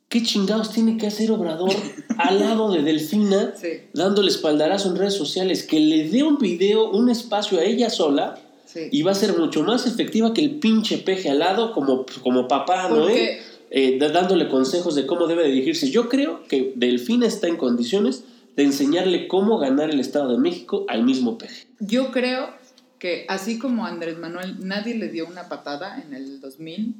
¿qué 0.10 0.24
chingados 0.24 0.72
tiene 0.72 0.98
que 0.98 1.08
hacer 1.08 1.32
Obrador 1.32 1.70
al 2.18 2.40
lado 2.40 2.72
de 2.72 2.82
Delfina, 2.82 3.54
Sí. 3.56 3.68
dándole 3.94 4.30
espaldarazo 4.30 4.90
en 4.90 4.98
redes 4.98 5.14
sociales? 5.14 5.64
Que 5.64 5.80
le 5.80 6.10
dé 6.10 6.24
un 6.24 6.38
video, 6.38 6.90
un 6.92 7.10
espacio 7.10 7.60
a 7.60 7.64
ella 7.64 7.90
sola 7.90 8.40
Sí. 8.66 8.82
y 8.92 9.02
va 9.02 9.12
a 9.12 9.16
ser 9.16 9.36
mucho 9.38 9.64
más 9.64 9.88
efectiva 9.88 10.34
que 10.34 10.42
el 10.42 10.60
pinche 10.60 10.98
peje 11.00 11.30
al 11.30 11.40
lado 11.40 11.72
como, 11.74 12.06
como 12.24 12.48
papá, 12.48 12.90
¿no? 12.90 13.02
Porque- 13.04 13.40
Eh, 13.72 14.00
da- 14.00 14.10
dándole 14.10 14.50
consejos 14.50 14.96
de 14.96 15.06
cómo 15.06 15.28
debe 15.28 15.44
de 15.44 15.50
dirigirse. 15.50 15.92
Yo 15.92 16.10
creo 16.10 16.44
que 16.48 16.74
Delfina 16.76 17.28
está 17.28 17.48
en 17.48 17.56
condiciones 17.56 18.24
de 18.56 18.64
enseñarle 18.64 19.28
cómo 19.28 19.60
ganar 19.60 19.92
el 19.92 20.00
Estado 20.00 20.32
de 20.32 20.40
México 20.40 20.86
al 20.88 21.04
mismo 21.04 21.38
peje. 21.38 21.68
Yo 21.80 22.10
creo 22.10 22.50
que 22.98 23.26
así 23.30 23.60
como 23.60 23.86
Andrés 23.86 24.18
Manuel 24.18 24.56
nadie 24.66 24.96
le 24.96 25.10
dio 25.10 25.28
una 25.28 25.50
patada 25.50 26.02
en 26.04 26.16
el 26.16 26.42
2000, 26.42 26.96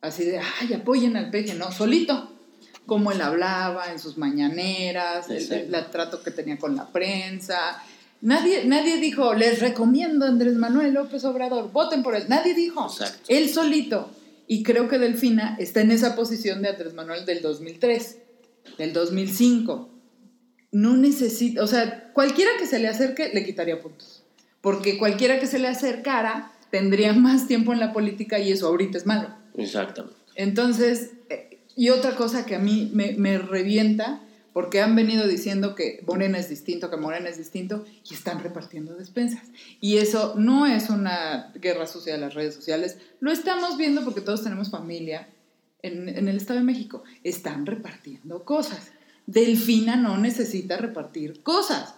así 0.00 0.24
de, 0.24 0.38
ay, 0.38 0.72
apoyen 0.74 1.16
al 1.16 1.30
peje, 1.30 1.54
no, 1.54 1.72
solito. 1.72 2.32
Como 2.86 3.10
él 3.10 3.20
hablaba 3.20 3.90
en 3.92 3.98
sus 3.98 4.16
mañaneras, 4.16 5.28
el, 5.28 5.74
el 5.74 5.90
trato 5.90 6.22
que 6.22 6.30
tenía 6.30 6.56
con 6.58 6.76
la 6.76 6.86
prensa. 6.88 7.82
Nadie, 8.22 8.64
nadie 8.64 8.96
dijo, 8.98 9.34
les 9.34 9.60
recomiendo 9.60 10.24
a 10.24 10.28
Andrés 10.28 10.54
Manuel 10.54 10.94
López 10.94 11.24
Obrador, 11.24 11.70
voten 11.70 12.02
por 12.02 12.14
él. 12.14 12.24
Nadie 12.28 12.54
dijo, 12.54 12.86
Exacto. 12.86 13.24
él 13.28 13.48
solito. 13.50 14.10
Y 14.48 14.62
creo 14.62 14.88
que 14.88 14.98
Delfina 14.98 15.56
está 15.58 15.80
en 15.80 15.90
esa 15.90 16.14
posición 16.14 16.62
de 16.62 16.70
Andrés 16.70 16.94
Manuel 16.94 17.26
del 17.26 17.42
2003, 17.42 18.18
del 18.78 18.92
2005. 18.92 19.90
No 20.72 20.96
necesita, 20.96 21.62
o 21.62 21.66
sea, 21.66 22.10
cualquiera 22.12 22.52
que 22.58 22.66
se 22.66 22.78
le 22.78 22.88
acerque 22.88 23.30
le 23.34 23.44
quitaría 23.44 23.80
puntos. 23.80 24.22
Porque 24.60 24.98
cualquiera 24.98 25.38
que 25.38 25.46
se 25.46 25.58
le 25.58 25.68
acercara 25.68 26.52
tendría 26.70 27.12
más 27.14 27.46
tiempo 27.46 27.72
en 27.72 27.80
la 27.80 27.92
política 27.92 28.38
y 28.38 28.52
eso 28.52 28.68
ahorita 28.68 28.98
es 28.98 29.06
malo. 29.06 29.35
Exactamente. 29.56 30.18
Entonces, 30.34 31.12
eh, 31.30 31.58
y 31.74 31.90
otra 31.90 32.14
cosa 32.14 32.46
que 32.46 32.54
a 32.54 32.58
mí 32.58 32.90
me, 32.92 33.12
me 33.12 33.38
revienta, 33.38 34.22
porque 34.52 34.80
han 34.80 34.96
venido 34.96 35.26
diciendo 35.26 35.74
que 35.74 36.02
Morena 36.06 36.38
es 36.38 36.48
distinto, 36.48 36.90
que 36.90 36.96
Morena 36.96 37.28
es 37.28 37.36
distinto, 37.36 37.84
y 38.08 38.14
están 38.14 38.42
repartiendo 38.42 38.94
despensas. 38.94 39.48
Y 39.80 39.98
eso 39.98 40.34
no 40.36 40.66
es 40.66 40.88
una 40.88 41.52
guerra 41.54 41.86
sucia 41.86 42.14
de 42.14 42.20
las 42.20 42.34
redes 42.34 42.54
sociales, 42.54 42.98
lo 43.20 43.30
estamos 43.32 43.76
viendo 43.76 44.04
porque 44.04 44.20
todos 44.20 44.42
tenemos 44.42 44.70
familia 44.70 45.28
en, 45.82 46.08
en 46.08 46.28
el 46.28 46.36
Estado 46.36 46.60
de 46.60 46.64
México. 46.64 47.02
Están 47.24 47.66
repartiendo 47.66 48.44
cosas. 48.44 48.92
Delfina 49.26 49.96
no 49.96 50.16
necesita 50.16 50.76
repartir 50.76 51.42
cosas. 51.42 51.95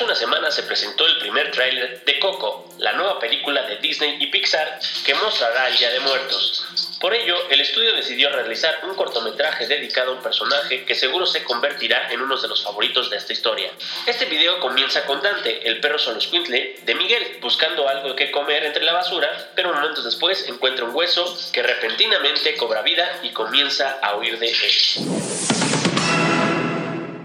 Hace 0.00 0.06
una 0.06 0.14
semana 0.14 0.50
se 0.50 0.62
presentó 0.62 1.04
el 1.04 1.18
primer 1.18 1.50
tráiler 1.50 2.02
de 2.06 2.18
Coco, 2.18 2.74
la 2.78 2.94
nueva 2.94 3.20
película 3.20 3.60
de 3.66 3.76
Disney 3.76 4.16
y 4.18 4.28
Pixar 4.28 4.80
que 5.04 5.12
mostrará 5.12 5.68
el 5.68 5.76
Día 5.76 5.90
de 5.90 6.00
Muertos. 6.00 6.64
Por 6.98 7.12
ello, 7.12 7.36
el 7.50 7.60
estudio 7.60 7.92
decidió 7.92 8.30
realizar 8.30 8.80
un 8.84 8.94
cortometraje 8.94 9.66
dedicado 9.66 10.12
a 10.12 10.14
un 10.14 10.22
personaje 10.22 10.86
que 10.86 10.94
seguro 10.94 11.26
se 11.26 11.44
convertirá 11.44 12.10
en 12.10 12.22
uno 12.22 12.40
de 12.40 12.48
los 12.48 12.64
favoritos 12.64 13.10
de 13.10 13.18
esta 13.18 13.34
historia. 13.34 13.72
Este 14.06 14.24
video 14.24 14.58
comienza 14.60 15.04
con 15.04 15.20
Dante, 15.20 15.68
el 15.68 15.80
perro 15.80 15.98
soloscuintle 15.98 16.76
de 16.80 16.94
Miguel, 16.94 17.36
buscando 17.42 17.86
algo 17.86 18.16
que 18.16 18.30
comer 18.30 18.64
entre 18.64 18.84
la 18.84 18.94
basura, 18.94 19.50
pero 19.54 19.74
momentos 19.74 20.06
después 20.06 20.48
encuentra 20.48 20.86
un 20.86 20.94
hueso 20.94 21.38
que 21.52 21.62
repentinamente 21.62 22.56
cobra 22.56 22.80
vida 22.80 23.20
y 23.22 23.32
comienza 23.32 23.98
a 24.00 24.16
huir 24.16 24.38
de 24.38 24.48
él. 24.48 25.59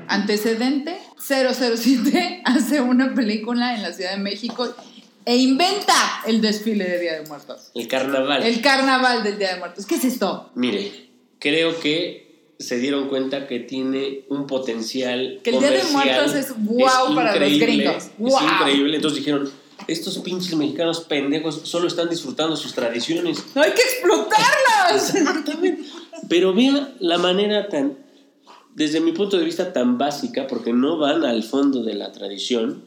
Antecedente, 0.07 0.97
007 1.17 2.41
hace 2.45 2.81
una 2.81 3.13
película 3.13 3.75
en 3.75 3.81
la 3.81 3.93
Ciudad 3.93 4.11
de 4.11 4.17
México 4.17 4.73
e 5.25 5.37
inventa 5.37 5.95
el 6.27 6.41
desfile 6.41 6.85
de 6.85 6.99
Día 6.99 7.13
de 7.21 7.27
Muertos. 7.27 7.71
El 7.73 7.87
carnaval. 7.87 8.43
El 8.43 8.61
carnaval 8.61 9.23
del 9.23 9.39
Día 9.39 9.53
de 9.53 9.59
Muertos. 9.59 9.85
¿Qué 9.85 9.95
es 9.95 10.05
esto? 10.05 10.51
Mire, 10.55 11.09
creo 11.39 11.79
que 11.79 12.53
se 12.59 12.77
dieron 12.77 13.09
cuenta 13.09 13.47
que 13.47 13.59
tiene 13.59 14.21
un 14.29 14.47
potencial 14.47 15.41
Que 15.43 15.49
el 15.49 15.59
Día 15.59 15.71
de. 15.71 15.83
Muertos 15.85 16.35
es 16.35 16.53
guau 16.57 17.15
para 17.15 17.35
los 17.35 17.59
gringos. 17.59 17.95
Es 17.95 18.11
Guau. 18.17 18.43
increíble. 18.43 18.95
Entonces 18.97 19.19
dijeron, 19.19 19.49
estos 19.87 20.17
pinches 20.19 20.55
mexicanos 20.55 21.01
pendejos 21.01 21.61
solo 21.63 21.87
están 21.87 22.09
disfrutando 22.09 22.55
sus 22.55 22.73
tradiciones. 22.73 23.43
¡No 23.55 23.61
hay 23.61 23.71
que 23.71 23.81
explotarlas! 23.81 25.15
Exactamente. 25.15 25.83
Pero 26.29 26.53
vea 26.53 26.93
la 26.99 27.17
manera 27.17 27.67
tan, 27.67 27.97
desde 28.75 28.99
mi 28.99 29.13
punto 29.13 29.37
de 29.37 29.45
vista, 29.45 29.73
tan 29.73 29.97
básica, 29.97 30.47
porque 30.47 30.73
no 30.73 30.97
van 30.97 31.23
al 31.23 31.43
fondo 31.43 31.81
de 31.81 31.95
la 31.95 32.11
tradición, 32.11 32.83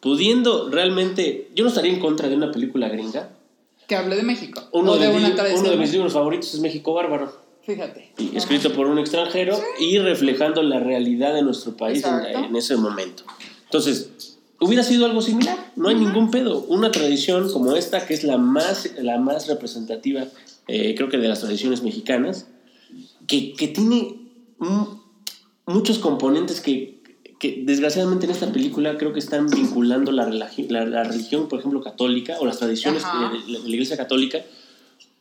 pudiendo 0.00 0.68
realmente, 0.68 1.48
yo 1.54 1.64
no 1.64 1.70
estaría 1.70 1.92
en 1.92 2.00
contra 2.00 2.28
de 2.28 2.34
una 2.34 2.50
película 2.50 2.88
gringa. 2.88 3.30
que 3.86 3.96
hable 3.96 4.16
de 4.16 4.24
México. 4.24 4.62
Uno, 4.72 4.96
de, 4.96 5.06
de, 5.06 5.16
una 5.16 5.28
uno 5.28 5.36
tradición. 5.36 5.70
de 5.70 5.76
mis 5.76 5.92
libros 5.92 6.12
favoritos 6.12 6.52
es 6.52 6.60
México 6.60 6.92
Bárbaro. 6.92 7.48
Fíjate. 7.62 8.12
y 8.16 8.34
escrito 8.34 8.72
por 8.72 8.86
un 8.86 8.98
extranjero 8.98 9.60
y 9.78 9.98
reflejando 9.98 10.62
la 10.62 10.80
realidad 10.80 11.34
de 11.34 11.42
nuestro 11.42 11.76
país 11.76 12.02
en, 12.02 12.44
en 12.44 12.56
ese 12.56 12.76
momento. 12.76 13.24
Entonces, 13.64 14.38
hubiera 14.58 14.82
sido 14.82 15.04
algo 15.04 15.20
similar, 15.20 15.72
no 15.76 15.90
hay 15.90 15.94
ningún 15.94 16.30
pedo. 16.30 16.62
Una 16.62 16.90
tradición 16.90 17.52
como 17.52 17.76
esta, 17.76 18.06
que 18.06 18.14
es 18.14 18.24
la 18.24 18.38
más, 18.38 18.90
la 18.98 19.18
más 19.18 19.46
representativa, 19.48 20.24
eh, 20.66 20.94
creo 20.96 21.10
que 21.10 21.18
de 21.18 21.28
las 21.28 21.40
tradiciones 21.40 21.82
mexicanas, 21.82 22.48
que, 23.26 23.52
que 23.52 23.68
tiene 23.68 24.16
muchos 25.68 25.98
componentes 25.98 26.60
que, 26.60 27.00
que 27.38 27.62
desgraciadamente 27.64 28.26
en 28.26 28.32
esta 28.32 28.50
película 28.52 28.96
creo 28.96 29.12
que 29.12 29.20
están 29.20 29.48
vinculando 29.48 30.10
la, 30.10 30.28
la, 30.28 30.50
la 30.86 31.04
religión, 31.04 31.48
por 31.48 31.60
ejemplo, 31.60 31.80
católica, 31.82 32.36
o 32.40 32.46
las 32.46 32.58
tradiciones 32.58 33.02
de, 33.04 33.52
de 33.52 33.58
la 33.60 33.68
iglesia 33.68 33.96
católica, 33.96 34.38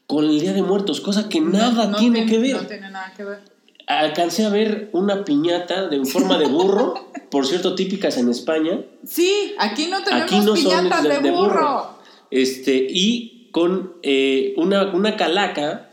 con 0.07 0.25
el 0.25 0.39
Día 0.39 0.53
de 0.53 0.63
Muertos, 0.63 1.01
cosa 1.01 1.27
que 1.27 1.41
nada 1.41 1.87
No 1.87 1.97
tiene 1.97 2.25
que 2.25 2.39
ver 2.39 2.55
No 2.55 2.65
tiene 2.65 2.89
nada 2.89 3.13
que 3.15 3.25
ver. 3.25 3.39
alcancé 3.87 4.45
a 4.45 4.49
ver 4.49 4.89
una 4.93 5.25
piñata 5.25 5.87
de 5.89 6.03
forma 6.05 6.37
de 6.37 6.47
burro, 6.47 6.95
por 7.29 7.45
cierto, 7.45 7.75
típicas 7.75 8.17
en 8.17 8.29
España. 8.29 8.79
Sí, 9.05 9.53
aquí 9.59 9.87
no 9.87 10.01
tenemos 10.03 10.23
Aquí 10.23 10.39
no 10.39 10.55
son 10.55 10.55
piñatas 10.55 11.21
de, 11.21 11.31
burro. 11.31 11.97
Este, 12.31 12.87
y 12.89 13.49
con 13.51 13.93
eh, 14.01 14.53
una, 14.57 14.93
una 14.93 15.17
calaca 15.17 15.86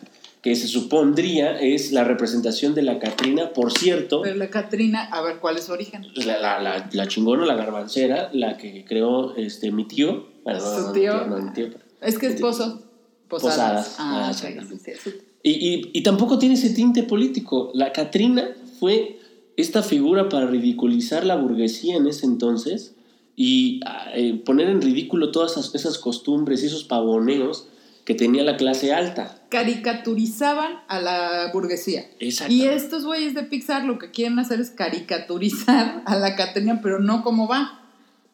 que 0.44 0.54
se 0.54 0.68
supondría 0.68 1.58
es 1.58 1.90
la 1.90 2.04
representación 2.04 2.74
de 2.74 2.82
la 2.82 2.98
Catrina, 2.98 3.54
por 3.54 3.72
cierto, 3.72 4.20
Pero 4.22 4.36
la 4.36 4.50
Catrina, 4.50 5.04
a 5.10 5.22
ver 5.22 5.38
cuál 5.38 5.56
es 5.56 5.64
su 5.64 5.72
origen. 5.72 6.06
la, 6.16 6.38
la, 6.38 6.60
la, 6.60 6.90
la 6.92 7.08
chingona, 7.08 7.46
la 7.46 7.54
garbancera, 7.56 8.28
la 8.34 8.58
que 8.58 8.84
creó 8.84 9.34
este, 9.36 9.72
mi 9.72 9.86
tío. 9.86 10.26
No, 10.44 10.60
¿Su 10.60 10.82
no, 10.88 10.92
tío? 10.92 11.12
tío. 11.54 11.68
Es 12.02 12.18
que 12.18 12.26
es 12.26 12.40
pozo. 12.40 12.82
Posadas. 13.26 13.56
Posadas. 13.88 13.96
Ah, 13.98 14.26
Ah, 14.28 14.32
sí, 14.34 14.46
exactamente. 14.48 14.94
sí, 14.96 15.10
sí. 15.10 15.16
Y, 15.42 15.50
y- 15.50 15.90
y 15.94 16.02
tampoco 16.02 16.38
tiene 16.38 16.56
ese 16.56 16.70
tinte 16.70 17.02
político. 17.04 17.70
La 17.74 17.92
Catrina 17.92 18.50
fue 18.78 19.18
esta 19.56 19.82
figura 19.82 20.28
para 20.28 20.46
ridiculizar 20.46 21.24
la 21.24 21.36
burguesía 21.36 21.96
en 21.96 22.06
ese 22.06 22.26
entonces 22.26 22.94
y 23.34 23.80
ah, 23.86 24.10
eh, 24.14 24.34
poner 24.44 24.68
en 24.68 24.82
ridículo 24.82 25.30
todas 25.32 25.52
esas, 25.52 25.74
esas 25.74 25.96
costumbres 25.98 26.62
y 26.62 26.66
esos 26.66 26.84
pavoneos 26.84 27.68
que 28.04 28.14
tenía 28.14 28.42
la 28.44 28.56
clase 28.56 28.92
alta. 28.92 29.40
Caricaturizaban 29.50 30.72
a 30.88 31.00
la 31.00 31.50
burguesía. 31.52 32.04
Exacto. 32.20 32.52
Y 32.52 32.62
estos 32.62 33.04
güeyes 33.04 33.34
de 33.34 33.44
Pixar 33.44 33.84
lo 33.84 33.98
que 33.98 34.10
quieren 34.10 34.38
hacer 34.38 34.60
es 34.60 34.70
caricaturizar 34.70 36.02
a 36.06 36.16
la 36.16 36.36
Catrina, 36.36 36.80
pero 36.82 36.98
no 37.00 37.22
como 37.22 37.48
va. 37.48 37.80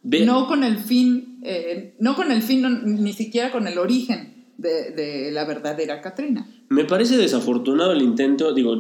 Ve- 0.03 0.25
No 0.25 0.47
con 0.47 0.65
el 0.65 0.79
fin, 0.79 1.41
eh, 1.45 1.95
no 1.99 2.17
con 2.17 2.33
el 2.33 2.43
fin, 2.43 2.63
no- 2.63 2.71
ni 2.71 3.13
siquiera 3.13 3.53
con 3.53 3.67
el 3.69 3.79
origen 3.79 4.45
de, 4.57 4.91
de 4.93 5.31
la 5.31 5.45
verdadera 5.45 6.01
Catrina. 6.01 6.49
Me 6.69 6.85
parece 6.85 7.17
desafortunado 7.17 7.93
el 7.93 8.01
intento, 8.03 8.55
digo, 8.55 8.77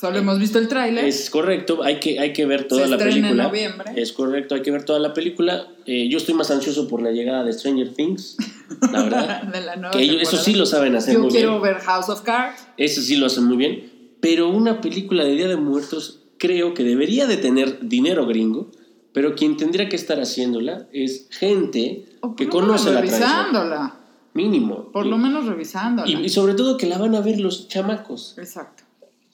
Solo 0.00 0.18
hemos 0.18 0.38
visto 0.38 0.58
el 0.58 0.66
tráiler. 0.68 1.04
es 1.04 1.28
correcto, 1.28 1.82
hay 1.82 2.00
que, 2.00 2.18
hay 2.18 2.32
que 2.32 2.46
ver 2.46 2.66
toda 2.66 2.84
Se 2.84 2.88
la 2.88 2.96
estrena 2.96 3.16
en 3.16 3.22
película. 3.22 3.42
noviembre. 3.44 3.92
Es 3.96 4.12
correcto, 4.12 4.54
hay 4.54 4.62
que 4.62 4.70
ver 4.70 4.84
toda 4.84 4.98
la 4.98 5.12
película. 5.12 5.66
Eh, 5.84 6.08
yo 6.08 6.16
estoy 6.16 6.34
más 6.34 6.50
ansioso 6.50 6.88
por 6.88 7.02
la 7.02 7.10
llegada 7.10 7.44
de 7.44 7.52
Stranger 7.52 7.92
Things, 7.92 8.36
la 8.92 9.02
verdad. 9.04 9.42
de 9.42 9.60
la 9.60 9.76
nueva 9.76 9.90
que 9.90 10.02
ellos, 10.02 10.22
eso 10.22 10.36
sí 10.38 10.54
lo 10.54 10.64
saben 10.64 10.96
hacer 10.96 11.14
Yo 11.14 11.20
muy 11.20 11.30
quiero 11.30 11.60
bien. 11.60 11.62
ver 11.74 11.82
House 11.82 12.08
of 12.08 12.22
Cards. 12.22 12.66
Eso 12.78 13.02
sí 13.02 13.16
lo 13.16 13.26
hacen 13.26 13.44
muy 13.44 13.58
bien. 13.58 13.92
Pero 14.20 14.48
una 14.48 14.80
película 14.80 15.24
de 15.24 15.32
Día 15.34 15.48
de 15.48 15.56
Muertos 15.56 16.20
creo 16.38 16.72
que 16.72 16.82
debería 16.84 17.26
de 17.26 17.36
tener 17.36 17.80
dinero 17.86 18.26
gringo, 18.26 18.70
pero 19.12 19.34
quien 19.34 19.56
tendría 19.58 19.88
que 19.90 19.96
estar 19.96 20.18
haciéndola 20.20 20.86
es 20.92 21.26
gente 21.30 22.06
O 22.22 22.36
que 22.36 22.48
conoce 22.48 22.90
la 22.90 23.00
revisándola. 23.02 23.96
Mínimo. 24.32 24.90
Por 24.92 25.06
y, 25.06 25.10
lo 25.10 25.18
menos 25.18 25.46
revisándola. 25.46 26.08
y, 26.08 26.24
y 26.24 26.28
sobre 26.30 26.54
todo 26.54 26.76
que 26.76 26.86
la 26.86 26.96
van 26.96 27.14
a 27.16 27.20
ver 27.20 27.38
los 27.40 27.68
chamacos. 27.68 28.36
Exacto. 28.38 28.79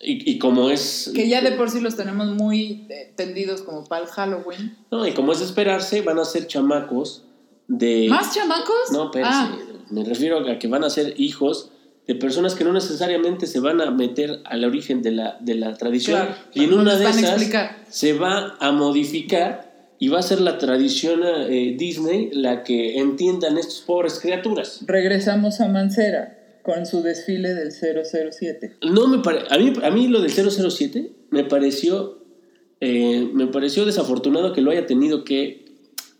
Y, 0.00 0.30
y 0.30 0.38
como 0.38 0.70
es... 0.70 1.10
Que 1.14 1.28
ya 1.28 1.40
de 1.40 1.52
por 1.52 1.70
sí 1.70 1.80
los 1.80 1.96
tenemos 1.96 2.28
muy 2.28 2.86
eh, 2.90 3.12
tendidos 3.16 3.62
como 3.62 3.84
para 3.84 4.04
el 4.04 4.08
Halloween. 4.10 4.76
No, 4.90 5.06
y 5.06 5.12
como 5.12 5.32
es 5.32 5.40
esperarse, 5.40 6.02
van 6.02 6.18
a 6.18 6.24
ser 6.24 6.46
chamacos 6.46 7.24
de... 7.66 8.06
¿Más 8.08 8.34
chamacos? 8.34 8.92
No, 8.92 9.10
pero 9.10 9.26
Ah, 9.28 9.56
me 9.90 10.04
refiero 10.04 10.38
a 10.48 10.58
que 10.58 10.68
van 10.68 10.84
a 10.84 10.90
ser 10.90 11.14
hijos 11.18 11.70
de 12.06 12.14
personas 12.14 12.54
que 12.54 12.64
no 12.64 12.72
necesariamente 12.72 13.46
se 13.46 13.58
van 13.58 13.80
a 13.80 13.90
meter 13.90 14.40
al 14.44 14.64
origen 14.64 15.02
de 15.02 15.12
la, 15.12 15.38
de 15.40 15.54
la 15.54 15.74
tradición. 15.74 16.20
Claro, 16.20 16.34
y 16.54 16.64
en 16.64 16.74
una 16.74 16.96
de 16.96 17.08
esas 17.08 17.42
se 17.88 18.12
va 18.12 18.56
a 18.60 18.72
modificar 18.72 19.94
y 19.98 20.08
va 20.08 20.18
a 20.18 20.22
ser 20.22 20.40
la 20.40 20.58
tradición 20.58 21.22
eh, 21.24 21.74
Disney 21.76 22.30
la 22.32 22.62
que 22.62 22.98
entiendan 22.98 23.56
estas 23.58 23.80
pobres 23.80 24.20
criaturas. 24.20 24.80
regresamos 24.86 25.60
a 25.60 25.68
Mancera 25.68 26.38
con 26.66 26.84
su 26.84 27.00
desfile 27.02 27.54
del 27.54 27.70
007. 27.70 28.78
No 28.82 29.06
me 29.06 29.20
pare- 29.20 29.44
a, 29.48 29.56
mí, 29.56 29.72
a 29.82 29.90
mí 29.92 30.08
lo 30.08 30.20
del 30.20 30.32
007 30.32 31.12
me 31.30 31.44
pareció, 31.44 32.18
eh, 32.80 33.30
me 33.32 33.46
pareció 33.46 33.84
desafortunado 33.86 34.52
que 34.52 34.60
lo 34.60 34.72
haya 34.72 34.84
tenido 34.86 35.22
que 35.24 35.64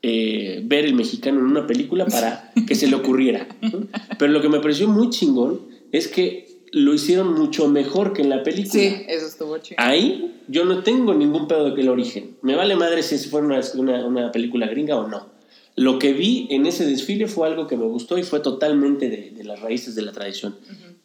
eh, 0.02 0.62
ver 0.64 0.84
el 0.84 0.94
mexicano 0.94 1.40
en 1.40 1.46
una 1.46 1.66
película 1.66 2.06
para 2.06 2.52
que 2.66 2.76
se 2.76 2.86
le 2.86 2.94
ocurriera. 2.94 3.48
¿no? 3.60 3.88
Pero 4.18 4.30
lo 4.32 4.40
que 4.40 4.48
me 4.48 4.60
pareció 4.60 4.86
muy 4.86 5.10
chingón 5.10 5.60
es 5.90 6.06
que 6.06 6.46
lo 6.70 6.94
hicieron 6.94 7.34
mucho 7.34 7.68
mejor 7.68 8.12
que 8.12 8.22
en 8.22 8.28
la 8.28 8.42
película. 8.44 8.70
Sí, 8.82 8.94
eso 9.08 9.26
estuvo 9.26 9.58
chido. 9.58 9.76
Ahí 9.80 10.34
yo 10.46 10.64
no 10.64 10.82
tengo 10.84 11.12
ningún 11.14 11.48
pedo 11.48 11.64
de 11.70 11.74
que 11.74 11.80
el 11.80 11.88
origen. 11.88 12.36
Me 12.42 12.54
vale 12.54 12.76
madre 12.76 13.02
si 13.02 13.16
fuera 13.28 13.46
una, 13.46 13.60
una, 13.74 14.06
una 14.06 14.32
película 14.32 14.66
gringa 14.68 14.96
o 14.96 15.08
no. 15.08 15.34
Lo 15.76 15.98
que 15.98 16.12
vi 16.14 16.46
en 16.50 16.64
ese 16.66 16.86
desfile 16.86 17.26
fue 17.28 17.46
algo 17.46 17.66
que 17.66 17.76
me 17.76 17.84
gustó 17.84 18.16
y 18.18 18.22
fue 18.22 18.40
totalmente 18.40 19.08
de, 19.10 19.30
de 19.30 19.44
las 19.44 19.60
raíces 19.60 19.94
de 19.94 20.02
la 20.02 20.12
tradición. 20.12 20.56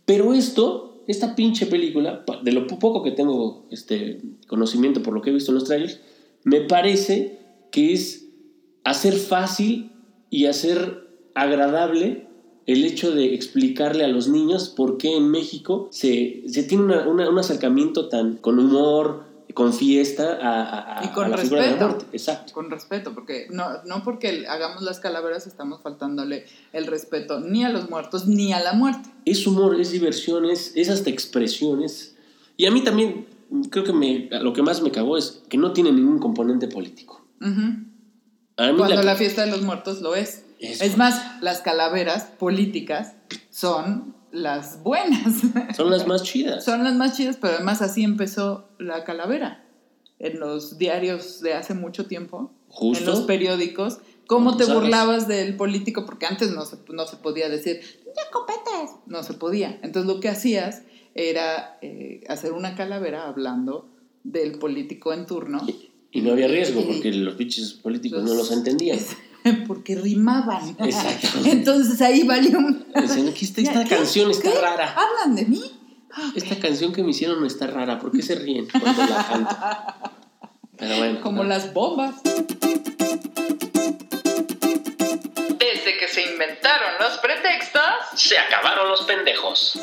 Pero 0.05 0.33
esto, 0.33 1.03
esta 1.07 1.35
pinche 1.35 1.65
película, 1.65 2.23
de 2.41 2.51
lo 2.53 2.67
poco 2.67 3.03
que 3.03 3.11
tengo 3.11 3.65
este, 3.69 4.21
conocimiento 4.47 5.03
por 5.03 5.13
lo 5.13 5.21
que 5.21 5.29
he 5.29 5.33
visto 5.33 5.51
en 5.51 5.55
los 5.55 5.65
trailers, 5.65 5.99
me 6.43 6.61
parece 6.61 7.37
que 7.71 7.93
es 7.93 8.25
hacer 8.83 9.13
fácil 9.13 9.91
y 10.29 10.45
hacer 10.45 11.07
agradable 11.35 12.27
el 12.65 12.85
hecho 12.85 13.11
de 13.11 13.33
explicarle 13.33 14.03
a 14.05 14.07
los 14.07 14.27
niños 14.27 14.69
por 14.69 14.97
qué 14.97 15.15
en 15.17 15.29
México 15.29 15.89
se, 15.91 16.43
se 16.47 16.63
tiene 16.63 16.83
una- 16.85 17.07
una- 17.07 17.29
un 17.29 17.39
acercamiento 17.39 18.07
tan 18.07 18.37
con 18.37 18.59
humor, 18.59 19.23
con 19.53 19.73
fiesta 19.73 20.37
a, 20.41 20.99
a- 20.99 21.05
Y 21.05 21.09
con 21.09 21.25
a 21.25 21.29
la 21.29 21.37
figura 21.37 21.61
de 21.61 21.67
la 21.67 21.73
respeto. 21.73 21.89
muerte. 21.95 22.17
Exacto. 22.17 22.53
Con 22.53 22.69
respeto, 22.71 23.13
porque 23.13 23.47
no, 23.51 23.83
no 23.85 24.03
porque 24.03 24.45
hagamos 24.47 24.81
las 24.83 24.99
calaveras 24.99 25.47
estamos 25.47 25.81
faltándole 25.81 26.45
el 26.73 26.87
respeto 26.87 27.39
ni 27.39 27.63
a 27.63 27.69
los 27.69 27.89
muertos 27.89 28.27
ni 28.27 28.53
a 28.53 28.59
la 28.59 28.73
muerte. 28.73 29.09
Es 29.25 29.45
humor, 29.47 29.79
es 29.79 29.91
diversión, 29.91 30.45
es, 30.45 30.73
es 30.75 30.89
hasta 30.89 31.09
expresiones. 31.09 32.15
Y 32.57 32.65
a 32.65 32.71
mí 32.71 32.83
también, 32.83 33.25
creo 33.69 33.83
que 33.83 33.93
me, 33.93 34.29
lo 34.41 34.53
que 34.53 34.61
más 34.61 34.81
me 34.81 34.91
cagó 34.91 35.17
es 35.17 35.41
que 35.49 35.57
no 35.57 35.73
tiene 35.73 35.91
ningún 35.91 36.19
componente 36.19 36.67
político. 36.67 37.25
Cuando 38.57 38.87
la- 38.87 39.03
la 39.03 39.15
fiesta 39.15 39.45
de 39.45 39.51
los 39.51 39.61
muertos 39.63 40.01
lo 40.01 40.15
es. 40.15 40.43
Eso. 40.59 40.83
Es 40.83 40.95
más, 40.97 41.41
las 41.41 41.61
calaveras 41.61 42.25
políticas 42.37 43.15
son 43.49 44.13
las 44.31 44.81
buenas. 44.83 45.41
son 45.75 45.89
las 45.89 46.07
más 46.07 46.23
chidas. 46.23 46.63
son 46.63 46.83
las 46.83 46.95
más 46.95 47.15
chidas, 47.15 47.37
pero 47.39 47.55
además 47.55 47.81
así 47.81 48.03
empezó 48.03 48.69
la 48.79 49.03
calavera. 49.03 49.65
En 50.19 50.39
los 50.39 50.77
diarios 50.77 51.41
de 51.41 51.53
hace 51.53 51.73
mucho 51.73 52.05
tiempo, 52.05 52.51
Justo. 52.67 53.03
en 53.03 53.09
los 53.09 53.21
periódicos, 53.21 53.99
cómo 54.27 54.55
te 54.55 54.65
sabes. 54.65 54.81
burlabas 54.81 55.27
del 55.27 55.55
político, 55.55 56.05
porque 56.05 56.27
antes 56.27 56.51
no 56.51 56.65
se, 56.65 56.77
no 56.89 57.07
se 57.07 57.17
podía 57.17 57.49
decir, 57.49 57.81
ya 58.05 58.31
copetes, 58.31 58.97
no 59.07 59.23
se 59.23 59.33
podía. 59.33 59.79
Entonces 59.81 60.05
lo 60.13 60.19
que 60.19 60.29
hacías 60.29 60.83
era 61.15 61.79
eh, 61.81 62.23
hacer 62.29 62.53
una 62.53 62.75
calavera 62.75 63.27
hablando 63.27 63.89
del 64.23 64.59
político 64.59 65.13
en 65.13 65.25
turno. 65.25 65.65
Y 66.11 66.21
no 66.21 66.33
había 66.33 66.47
riesgo 66.47 66.85
porque 66.85 67.11
los 67.13 67.35
pinches 67.35 67.73
políticos 67.73 68.23
no 68.23 68.33
los 68.33 68.51
entendían. 68.51 68.99
Porque 69.67 69.95
rimaban. 69.95 70.75
Exacto. 70.79 71.27
Entonces 71.45 72.01
ahí 72.01 72.23
valió. 72.23 72.57
un- 72.59 72.85
Decían, 72.93 73.27
"Aquí 73.29 73.45
está- 73.45 73.61
esta 73.61 73.83
¿Qué? 73.83 73.95
canción 73.95 74.31
está 74.31 74.51
¿Qué? 74.51 74.59
rara. 74.61 74.93
¿Hablan 74.95 75.35
de 75.35 75.45
mí? 75.45 75.61
Esta 76.35 76.57
canción 76.59 76.91
que 76.93 77.03
me 77.03 77.11
hicieron 77.11 77.45
está 77.45 77.67
rara. 77.67 77.97
¿Por 77.99 78.11
qué 78.11 78.21
se 78.21 78.35
ríen 78.35 78.67
cuando 78.81 79.05
la 79.05 79.27
canto? 79.27 79.55
Pero 80.77 80.97
bueno. 80.97 81.21
Como 81.21 81.43
no. 81.43 81.49
las 81.49 81.73
bombas. 81.73 82.15
Desde 85.59 85.97
que 85.99 86.07
se 86.07 86.31
inventaron 86.31 86.91
los 86.99 87.17
pretextos, 87.19 87.81
Se 88.15 88.37
acabaron 88.37 88.89
los 88.89 89.01
pendejos. 89.03 89.79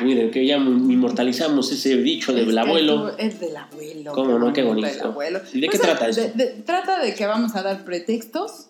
Ah, 0.00 0.04
miren, 0.04 0.30
que 0.30 0.46
ya 0.46 0.56
inmortalizamos 0.56 1.70
ese 1.72 1.96
dicho 1.98 2.32
del 2.32 2.56
abuelo. 2.56 3.16
Es 3.18 3.38
del 3.40 3.56
abuelo. 3.56 4.12
¿Cómo 4.12 4.38
no? 4.38 4.52
Qué 4.52 4.62
bonito, 4.62 4.86
bonito. 4.86 5.02
del 5.04 5.12
abuelo. 5.12 5.40
¿Y 5.52 5.60
de 5.60 5.68
qué 5.68 5.78
trata 5.78 6.08
de- 6.08 6.30
de- 6.32 6.46
trata 6.64 7.02
de 7.02 7.14
que 7.14 7.26
vamos 7.26 7.54
a 7.56 7.62
dar 7.62 7.84
pretextos. 7.84 8.66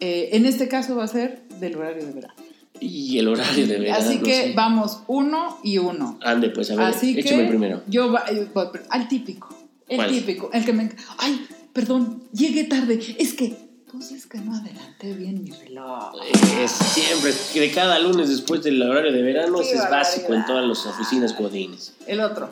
Eh, 0.00 0.30
en 0.32 0.44
este 0.44 0.68
caso 0.68 0.96
va 0.96 1.04
a 1.04 1.08
ser 1.08 1.42
del 1.60 1.76
horario 1.76 2.04
de 2.04 2.12
verano. 2.12 2.34
Y 2.80 3.18
el 3.18 3.28
horario 3.28 3.66
de 3.66 3.78
verano. 3.78 3.96
Así 4.04 4.18
que 4.18 4.48
sí. 4.48 4.52
vamos 4.54 5.00
uno 5.06 5.58
y 5.64 5.78
uno. 5.78 6.18
Ande, 6.22 6.50
pues, 6.50 6.70
a 6.70 6.76
ver, 6.76 6.86
Así 6.86 7.18
échame 7.18 7.44
que 7.44 7.48
primero. 7.48 7.82
yo 7.86 8.12
va- 8.12 8.24
voy 8.52 8.66
pr- 8.66 8.82
al 8.90 9.08
típico. 9.08 9.48
El 9.88 9.96
¿Cuál? 9.96 10.10
típico. 10.10 10.50
El 10.52 10.64
que 10.64 10.72
me. 10.72 10.90
Ay, 11.18 11.46
perdón, 11.72 12.24
llegué 12.32 12.64
tarde. 12.64 12.98
Es 13.18 13.32
que. 13.34 13.56
Pues 13.96 14.12
es 14.12 14.26
que 14.26 14.36
no 14.36 14.54
adelanté 14.54 15.14
bien 15.14 15.42
mi 15.42 15.50
reloj. 15.52 16.12
Es 16.60 16.70
siempre, 16.70 17.32
de 17.54 17.72
cada 17.72 17.98
lunes 17.98 18.28
después 18.28 18.62
del 18.62 18.82
horario 18.82 19.10
de 19.10 19.22
verano, 19.22 19.58
ese 19.62 19.76
es 19.76 19.90
básico 19.90 20.34
en 20.34 20.44
todas 20.44 20.66
las 20.66 20.84
oficinas 20.84 21.34
godines. 21.34 21.94
El 22.06 22.20
otro. 22.20 22.50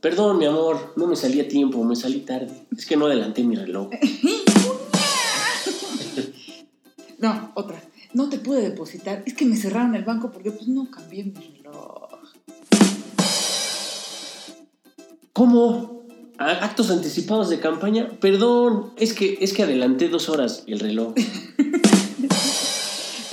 Perdón, 0.00 0.38
mi 0.38 0.46
amor, 0.46 0.92
no 0.94 1.08
me 1.08 1.16
salí 1.16 1.40
a 1.40 1.48
tiempo, 1.48 1.82
me 1.82 1.96
salí 1.96 2.20
tarde. 2.20 2.66
Es 2.78 2.86
que 2.86 2.96
no 2.96 3.06
adelanté 3.06 3.42
mi 3.42 3.56
reloj. 3.56 3.90
No, 7.18 7.52
otra. 7.54 7.82
No 8.12 8.28
te 8.28 8.38
pude 8.38 8.60
depositar. 8.60 9.22
Es 9.24 9.32
que 9.32 9.46
me 9.46 9.56
cerraron 9.56 9.94
el 9.94 10.04
banco 10.04 10.30
porque 10.30 10.50
pues 10.50 10.68
no 10.68 10.90
cambié 10.90 11.24
mi 11.24 11.32
reloj. 11.32 12.20
¿Cómo? 15.32 16.03
¿A- 16.38 16.64
¿Actos 16.64 16.90
anticipados 16.90 17.48
de 17.50 17.60
campaña? 17.60 18.08
Perdón, 18.20 18.92
es 18.96 19.12
que, 19.12 19.38
es 19.40 19.52
que 19.52 19.62
adelanté 19.62 20.08
dos 20.08 20.28
horas 20.28 20.64
el 20.66 20.80
reloj. 20.80 21.14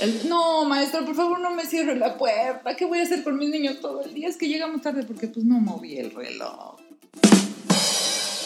El- 0.00 0.28
no, 0.28 0.64
maestro, 0.64 1.04
por 1.04 1.14
favor 1.14 1.38
no 1.40 1.54
me 1.54 1.64
cierre 1.64 1.94
la 1.96 2.16
puerta. 2.18 2.74
¿Qué 2.76 2.84
voy 2.86 2.98
a 2.98 3.02
hacer 3.04 3.22
con 3.22 3.36
mis 3.38 3.50
niños 3.50 3.78
todo 3.80 4.02
el 4.02 4.12
día? 4.14 4.28
Es 4.28 4.36
que 4.36 4.48
llegamos 4.48 4.82
tarde 4.82 5.04
porque 5.04 5.28
pues 5.28 5.44
no 5.46 5.60
moví 5.60 5.96
el 5.96 6.10
reloj. 6.12 6.76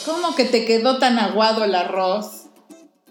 ¿Cómo 0.05 0.35
que 0.37 0.45
te 0.45 0.67
quedó 0.67 0.99
tan 0.99 1.19
aguado 1.19 1.65
el 1.65 1.75
arroz? 1.75 2.43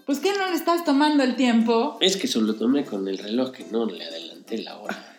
Pues 0.06 0.20
que 0.20 0.32
no 0.32 0.48
le 0.48 0.54
estás 0.56 0.84
tomando 0.84 1.24
el 1.24 1.34
tiempo. 1.34 1.98
Es 2.00 2.16
que 2.16 2.28
solo 2.28 2.54
tomé 2.54 2.84
con 2.84 3.08
el 3.08 3.18
reloj 3.18 3.50
que 3.50 3.64
no 3.72 3.86
le 3.86 4.04
adelanté 4.04 4.58
la 4.58 4.78
hora. 4.78 5.15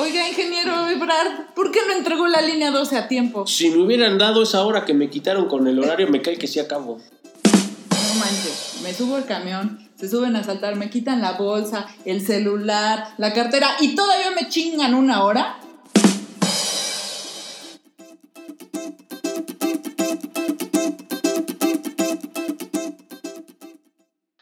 Oiga, 0.00 0.26
ingeniero 0.26 0.88
Ebrard, 0.88 1.52
¿por 1.54 1.70
qué 1.70 1.80
no 1.86 1.92
entregó 1.92 2.26
la 2.26 2.40
línea 2.40 2.70
12 2.70 2.96
a 2.96 3.06
tiempo? 3.06 3.46
Si 3.46 3.68
me 3.68 3.82
hubieran 3.82 4.16
dado 4.16 4.42
esa 4.42 4.64
hora 4.64 4.86
que 4.86 4.94
me 4.94 5.10
quitaron 5.10 5.46
con 5.46 5.68
el 5.68 5.78
horario, 5.78 6.08
me 6.08 6.22
cae 6.22 6.38
que 6.38 6.46
sí 6.46 6.58
acabo. 6.58 6.98
No 7.44 8.14
manches, 8.14 8.78
me 8.82 8.94
subo 8.94 9.16
al 9.16 9.26
camión, 9.26 9.90
se 9.96 10.08
suben 10.08 10.36
a 10.36 10.42
saltar, 10.42 10.76
me 10.76 10.88
quitan 10.88 11.20
la 11.20 11.32
bolsa, 11.32 11.86
el 12.06 12.24
celular, 12.26 13.08
la 13.18 13.34
cartera 13.34 13.76
y 13.78 13.94
todavía 13.94 14.30
me 14.30 14.48
chingan 14.48 14.94
una 14.94 15.22
hora. 15.22 15.58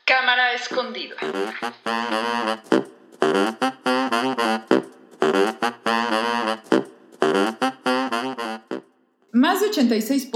cámara 0.05 0.53
escondida. 0.53 1.17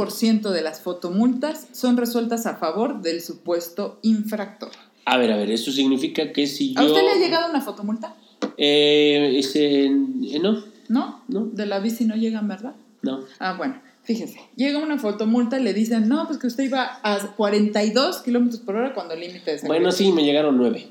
10% 0.08 0.50
de 0.50 0.62
las 0.62 0.80
fotomultas 0.80 1.68
son 1.72 1.96
resueltas 1.96 2.46
a 2.46 2.56
favor 2.56 3.02
del 3.02 3.20
supuesto 3.20 3.98
infractor. 4.02 4.70
A 5.04 5.16
ver, 5.16 5.32
a 5.32 5.36
ver, 5.36 5.50
eso 5.50 5.72
significa 5.72 6.32
que 6.32 6.46
si 6.46 6.74
yo... 6.74 6.80
¿A 6.80 6.84
usted 6.84 7.02
le 7.02 7.10
ha 7.10 7.16
llegado 7.16 7.50
una 7.50 7.60
fotomulta? 7.60 8.14
Eh, 8.56 9.34
ese, 9.38 9.86
eh, 9.86 10.38
no. 10.40 10.64
¿No? 10.88 11.22
No. 11.28 11.46
De 11.46 11.66
la 11.66 11.80
bici 11.80 12.04
no 12.04 12.14
llegan, 12.16 12.48
¿verdad? 12.48 12.74
No. 13.02 13.20
Ah, 13.38 13.54
bueno. 13.56 13.80
Fíjense, 14.04 14.40
llega 14.56 14.78
una 14.78 14.98
fotomulta 14.98 15.60
y 15.60 15.62
le 15.62 15.72
dicen, 15.72 16.08
no, 16.08 16.26
pues 16.26 16.38
que 16.38 16.48
usted 16.48 16.64
iba 16.64 16.98
a 17.04 17.18
42 17.36 18.22
kilómetros 18.22 18.60
por 18.60 18.74
hora 18.74 18.94
cuando 18.94 19.14
el 19.14 19.20
límite 19.20 19.54
es... 19.54 19.62
Bueno, 19.62 19.92
sí, 19.92 20.10
me 20.10 20.24
llegaron 20.24 20.56
9. 20.56 20.88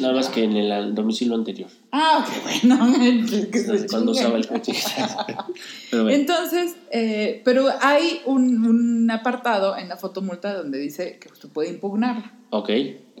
Nada 0.00 0.14
más 0.14 0.28
que 0.28 0.44
en 0.44 0.56
el, 0.56 0.94
domicilio 0.94 1.34
anterior. 1.34 1.68
Ah, 1.90 2.26
qué 2.28 2.40
bueno. 2.40 2.92
Que 3.52 3.60
usaba 3.60 4.36
el 4.36 4.48
coche. 4.48 4.72
Entonces, 5.92 6.76
eh, 6.90 7.42
pero 7.44 7.68
hay 7.80 8.22
un, 8.24 9.10
apartado 9.10 9.76
en 9.76 9.88
la 9.88 9.96
fotomulta 9.96 10.54
donde 10.54 10.78
dice 10.78 11.18
que 11.18 11.28
usted 11.28 11.48
puede 11.48 11.70
impugnar. 11.70 12.32
Ok. 12.50 12.70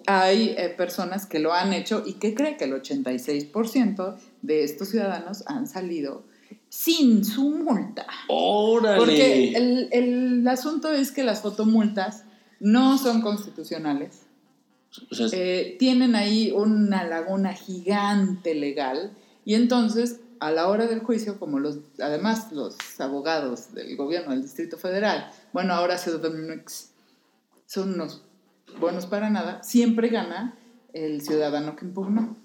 Hay 0.06 0.54
eh, 0.56 0.74
personas 0.76 1.26
que 1.26 1.38
lo 1.38 1.52
han 1.52 1.72
hecho 1.72 2.02
y 2.06 2.14
que 2.14 2.34
cree 2.34 2.56
que 2.56 2.64
el 2.64 2.72
86% 2.72 4.16
de 4.42 4.64
estos 4.64 4.88
ciudadanos 4.88 5.44
han 5.46 5.66
salido 5.66 6.24
sin 6.68 7.24
su 7.24 7.50
multa. 7.50 8.06
¡Órale! 8.28 8.98
Porque 8.98 9.52
el, 9.52 9.88
el 9.92 10.48
asunto 10.48 10.90
es 10.90 11.12
que 11.12 11.22
las 11.22 11.42
fotomultas 11.42 12.24
no 12.58 12.96
son 12.96 13.20
constitucionales 13.20 14.21
o 15.10 15.14
sea, 15.14 15.26
Eh, 15.32 15.76
tienen 15.78 16.14
ahí 16.14 16.50
una 16.52 17.04
laguna 17.04 17.52
gigante 17.54 18.54
legal 18.54 19.12
y 19.44 19.54
entonces 19.54 20.20
a 20.40 20.50
la 20.50 20.68
hora 20.68 20.86
del 20.86 21.00
juicio, 21.00 21.38
como 21.38 21.60
los, 21.60 21.78
además 22.00 22.50
los 22.52 22.76
abogados 23.00 23.72
del 23.74 23.96
gobierno 23.96 24.32
del 24.32 24.42
Distrito 24.42 24.76
Federal, 24.76 25.30
bueno, 25.52 25.72
ahora 25.74 25.96
CDMX, 25.96 26.90
son 27.66 27.94
unos 27.94 28.22
buenos 28.80 29.06
para 29.06 29.30
nada, 29.30 29.62
siempre 29.62 30.08
gana 30.08 30.54
el 30.92 31.22
ciudadano 31.22 31.76
que 31.76 31.84
impugnó. 31.86 32.36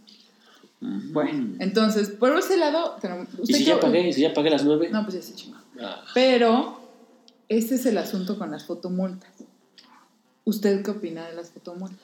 Bueno, 0.80 1.56
entonces, 1.60 2.10
por 2.10 2.38
ese 2.38 2.56
lado, 2.56 2.98
tenemos- 3.02 3.28
¿Y 3.44 3.52
si 3.54 3.66
ya 3.66 3.80
pagué? 3.80 4.10
¿Y 4.10 4.14
si 4.14 4.22
ya 4.22 4.34
pagué 4.34 4.52
las 4.52 4.64
nueve? 4.64 4.90
No, 4.92 5.02
pues 5.04 5.16
ya 5.16 5.22
se 5.24 5.34
chingó. 5.34 5.58
Ah, 5.82 6.04
Pero 6.14 6.80
este 7.50 7.76
es 7.76 7.86
el 7.88 7.98
asunto 7.98 8.38
con 8.38 8.52
las 8.52 8.66
fotomultas. 8.66 9.32
¿Usted 10.46 10.84
qué 10.84 10.92
opina 10.92 11.28
de 11.28 11.34
las 11.36 11.50
fotomultas? 11.50 12.00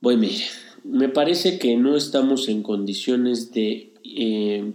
Mire, 0.00 0.44
me 0.84 1.08
parece 1.08 1.58
que 1.58 1.76
no 1.76 1.96
estamos 1.96 2.48
en 2.48 2.62
condiciones 2.62 3.52
de 3.52 3.92
eh, 4.04 4.72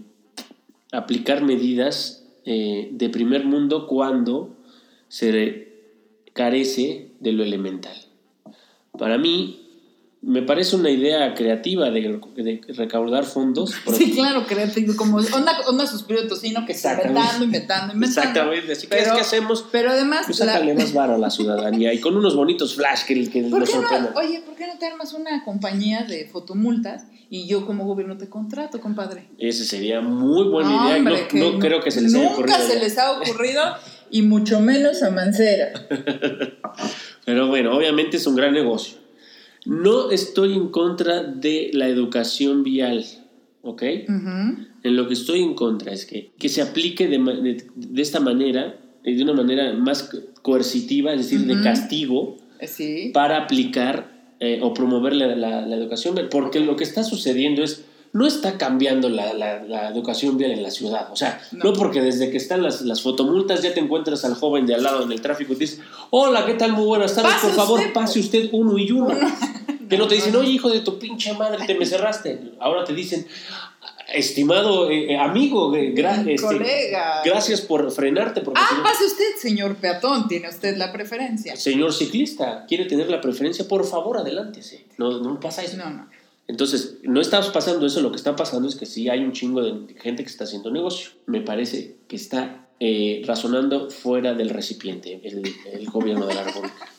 aplicar 0.92 1.44
medidas 1.44 2.26
eh, 2.46 2.90
de 2.92 3.10
primer 3.10 3.46
mundo 3.46 3.88
cuando 3.88 4.56
se 5.08 5.70
carece 6.34 7.12
de 7.20 7.32
lo 7.32 7.44
elemental. 7.44 7.96
Para 8.98 9.18
mí, 9.18 9.61
me 10.24 10.44
parece 10.44 10.76
una 10.76 10.92
idea 10.92 11.34
creativa 11.34 11.90
de, 11.90 12.20
de 12.36 12.62
recaudar 12.76 13.26
fondos. 13.26 13.74
Sí, 13.98 14.12
claro, 14.12 14.46
creativo, 14.46 14.96
como 14.96 15.18
onda, 15.18 15.60
onda 15.68 15.88
suspiro 15.88 16.22
de 16.22 16.28
tocino 16.28 16.64
que 16.66 16.74
está 16.74 16.94
inventando, 16.94 17.44
inventando, 17.44 17.94
inventando. 17.94 18.30
Exactamente, 18.30 18.72
así 18.74 18.88
que 18.88 19.00
es 19.00 19.12
que 19.12 19.20
hacemos. 19.20 19.66
Pero 19.72 19.90
además. 19.90 20.28
Pues 20.28 20.38
sácale 20.38 20.76
más 20.76 20.94
varo 20.94 21.16
a 21.16 21.18
la 21.18 21.32
ciudadanía 21.32 21.92
y 21.94 22.00
con 22.00 22.16
unos 22.16 22.36
bonitos 22.36 22.76
flash 22.76 23.06
que, 23.06 23.30
que 23.30 23.44
¿Por 23.44 23.64
qué 23.64 23.76
no, 23.76 24.10
Oye, 24.16 24.42
¿por 24.46 24.56
qué 24.56 24.68
no 24.68 24.78
te 24.78 24.86
armas 24.86 25.14
una 25.14 25.44
compañía 25.44 26.04
de 26.04 26.28
fotomultas 26.28 27.06
y 27.32 27.48
yo 27.48 27.66
como 27.66 27.86
gobierno 27.86 28.18
te 28.18 28.30
contrato, 28.30 28.80
compadre? 28.80 29.28
Esa 29.40 29.64
sería 29.64 30.02
muy 30.02 30.48
buena 30.50 31.00
idea. 31.00 31.00
no, 31.00 31.52
no, 31.54 31.60
creo 31.60 31.82
que 31.82 31.90
se 31.90 32.02
les 32.02 32.14
haya 32.14 32.30
ocurrido. 32.30 32.58
Nunca 32.58 32.72
se 32.72 32.80
les 32.80 32.98
ha 33.00 33.12
ocurrido 33.14 33.62
y 34.12 34.22
mucho 34.22 34.60
menos 34.60 35.02
a 35.02 35.10
Mancera. 35.10 35.72
Pero 37.26 37.48
bueno, 37.48 37.76
obviamente 37.76 38.18
es 38.18 38.28
un 38.28 38.36
gran 38.36 38.54
negocio. 38.54 39.01
No 39.66 40.12
estoy 40.12 40.54
en 40.54 40.70
contra 40.70 41.24
de 41.24 41.70
la 41.74 41.88
educación 41.88 42.64
vial, 42.64 43.06
¿ok? 43.62 43.84
En 43.84 44.96
lo 44.96 45.08
que 45.08 45.14
estoy 45.14 45.42
en 45.42 45.54
contra 45.54 45.92
es 45.94 46.06
que, 46.06 46.32
que 46.38 46.50
se 46.50 46.62
aplique 46.62 47.08
de, 47.08 47.64
de, 47.76 48.02
esta 48.02 48.20
manera, 48.20 48.80
de 49.04 49.24
una 49.24 49.34
manera 49.34 49.74
más 49.74 50.10
coercitiva, 50.42 51.14
es 51.14 51.30
decir, 51.30 51.46
de 51.46 51.62
castigo, 51.62 52.38
sí. 52.66 53.12
para 53.14 53.44
aplicar 53.44 54.36
eh, 54.40 54.60
o 54.64 54.74
promover 54.74 55.14
la, 55.14 55.36
la, 55.36 55.66
la, 55.66 55.76
educación 55.76 56.16
vial. 56.16 56.30
Porque 56.30 56.60
lo 56.60 56.76
que 56.76 56.84
está 56.84 57.04
sucediendo 57.04 57.64
es, 57.64 57.86
no 58.14 58.28
está 58.28 58.58
cambiando 58.58 59.10
la, 59.10 59.34
la 59.34 59.90
educación 59.90 60.38
vial 60.38 60.52
en 60.52 60.64
la 60.64 60.72
ciudad. 60.72 61.10
O 61.12 61.16
sea, 61.16 61.42
no, 61.52 61.66
no 61.66 61.74
porque 61.74 62.02
desde 62.02 62.30
que 62.30 62.38
están 62.38 62.62
las, 62.62 62.82
las, 62.82 63.02
fotomultas 63.02 63.62
ya 63.62 63.74
te 63.74 63.80
encuentras 63.80 64.26
al 64.26 64.36
joven 64.36 64.66
de 64.66 64.76
al 64.76 64.84
lado 64.84 65.04
en 65.04 65.12
el 65.12 65.22
tráfico 65.22 65.54
y 65.54 65.56
te 65.56 65.62
dice, 65.62 65.82
hola, 66.10 66.46
¿qué 66.46 66.56
tal? 66.56 66.74
Muy 66.74 66.86
buenas 66.86 67.16
tardes, 67.16 67.36
por 67.42 67.52
favor, 67.52 67.80
usted, 67.80 67.94
pase 67.94 68.20
usted 68.20 68.50
uno 68.52 68.78
y 68.78 68.92
uno. 68.92 69.10
Que 69.90 69.98
no 69.98 70.08
te 70.08 70.16
dicen, 70.16 70.34
oye, 70.38 70.52
hijo 70.52 70.70
de 70.70 70.80
tu 70.80 70.98
pinche 70.98 71.34
madre, 71.34 71.66
te 71.68 71.76
me 71.76 71.86
cerraste. 71.86 72.54
Ahora 72.62 72.86
te 72.86 72.94
dicen, 72.94 73.28
estimado 74.14 74.90
eh, 74.90 75.18
amigo, 75.18 75.76
eh, 75.76 75.92
gra 75.92 76.16
este, 76.16 76.38
colega. 76.38 77.22
gracias 77.26 77.60
por 77.60 77.92
frenarte. 77.92 78.40
Porque 78.40 78.62
ah, 78.64 78.70
señor, 78.70 78.84
pase 78.84 79.06
usted, 79.06 79.36
señor 79.42 79.76
peatón, 79.76 80.30
tiene 80.30 80.48
usted 80.48 80.78
la 80.78 80.94
preferencia. 80.94 81.58
Señor 81.58 81.94
ciclista, 81.94 82.66
¿quiere 82.70 82.86
tener 82.86 83.10
la 83.10 83.20
preferencia? 83.20 83.68
Por 83.68 83.86
favor, 83.86 84.18
adelántese. 84.18 84.86
No, 84.98 85.20
no 85.20 85.38
pasa 85.42 85.62
eso. 85.62 85.76
No, 85.76 85.90
no. 85.90 86.08
Entonces, 86.48 86.98
no 87.04 87.22
está 87.22 87.42
pasando 87.54 87.86
eso, 87.86 88.02
lo 88.02 88.12
que 88.12 88.18
está 88.18 88.36
pasando 88.36 88.68
es 88.68 88.76
que 88.76 88.86
sí 88.86 89.10
hay 89.10 89.24
un 89.24 89.32
chingo 89.32 89.62
de 89.62 89.94
gente 89.96 90.24
que 90.24 90.30
está 90.30 90.44
haciendo 90.44 90.70
negocio. 90.70 91.12
Me 91.26 91.42
parece 91.42 91.98
que 92.08 92.16
está 92.16 92.68
eh, 92.80 93.22
razonando 93.26 93.90
fuera 93.90 94.34
del 94.34 94.50
recipiente 94.50 95.22
el, 95.24 95.44
el 95.72 95.90
gobierno 95.90 96.26
de 96.26 96.36
la 96.36 96.44
República. 96.44 96.90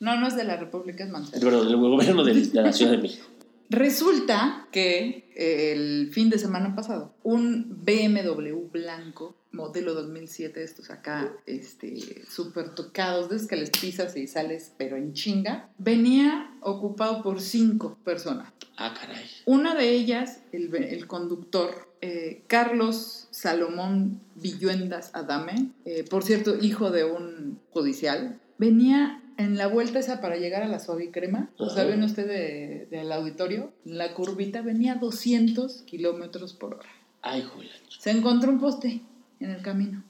No, 0.00 0.18
no 0.20 0.26
es 0.26 0.36
de 0.36 0.44
la 0.44 0.56
República, 0.56 1.04
es 1.04 1.10
Mancera. 1.10 1.50
Del 1.50 1.76
gobierno 1.76 2.24
de, 2.24 2.34
de 2.34 2.62
la 2.62 2.72
Ciudad 2.72 2.92
de 2.92 2.98
México. 2.98 3.26
Resulta 3.68 4.68
que 4.70 5.28
el 5.34 6.10
fin 6.12 6.30
de 6.30 6.38
semana 6.38 6.74
pasado, 6.74 7.14
un 7.22 7.82
BMW 7.84 8.70
blanco, 8.70 9.35
modelo 9.56 9.94
2007, 9.94 10.62
estos 10.62 10.90
acá, 10.90 11.32
este, 11.46 12.24
súper 12.28 12.74
tocados, 12.74 13.28
desde 13.28 13.48
que 13.48 13.56
les 13.56 13.70
pisas 13.70 14.16
y 14.16 14.26
sales, 14.26 14.72
pero 14.76 14.96
en 14.96 15.14
chinga, 15.14 15.68
venía 15.78 16.54
ocupado 16.60 17.22
por 17.22 17.40
cinco 17.40 17.96
personas. 18.04 18.52
Ah, 18.76 18.94
caray. 18.98 19.24
Una 19.46 19.74
de 19.74 19.90
ellas, 19.90 20.40
el, 20.52 20.72
el 20.74 21.06
conductor, 21.06 21.88
eh, 22.02 22.42
Carlos 22.46 23.26
Salomón 23.30 24.20
Villuendas 24.34 25.10
Adame, 25.14 25.70
eh, 25.86 26.04
por 26.08 26.22
cierto, 26.22 26.54
hijo 26.60 26.90
de 26.90 27.04
un 27.04 27.58
judicial, 27.70 28.38
venía 28.58 29.22
en 29.38 29.56
la 29.56 29.66
vuelta 29.66 29.98
esa 29.98 30.20
para 30.20 30.36
llegar 30.36 30.62
a 30.62 30.68
la 30.68 30.78
suave 30.78 31.10
crema, 31.10 31.50
-huh. 31.58 31.74
¿saben 31.74 32.02
usted 32.02 32.26
del 32.26 32.88
de, 32.90 33.04
de 33.04 33.12
auditorio? 33.14 33.72
La 33.84 34.14
curvita 34.14 34.62
venía 34.62 34.92
a 34.92 34.96
200 34.96 35.82
kilómetros 35.82 36.54
por 36.54 36.74
hora. 36.74 36.88
Ay, 37.22 37.42
Julián. 37.42 37.76
Se 37.98 38.10
encontró 38.10 38.50
un 38.50 38.60
poste 38.60 39.02
en 39.40 39.50
el 39.50 39.62
camino. 39.62 40.04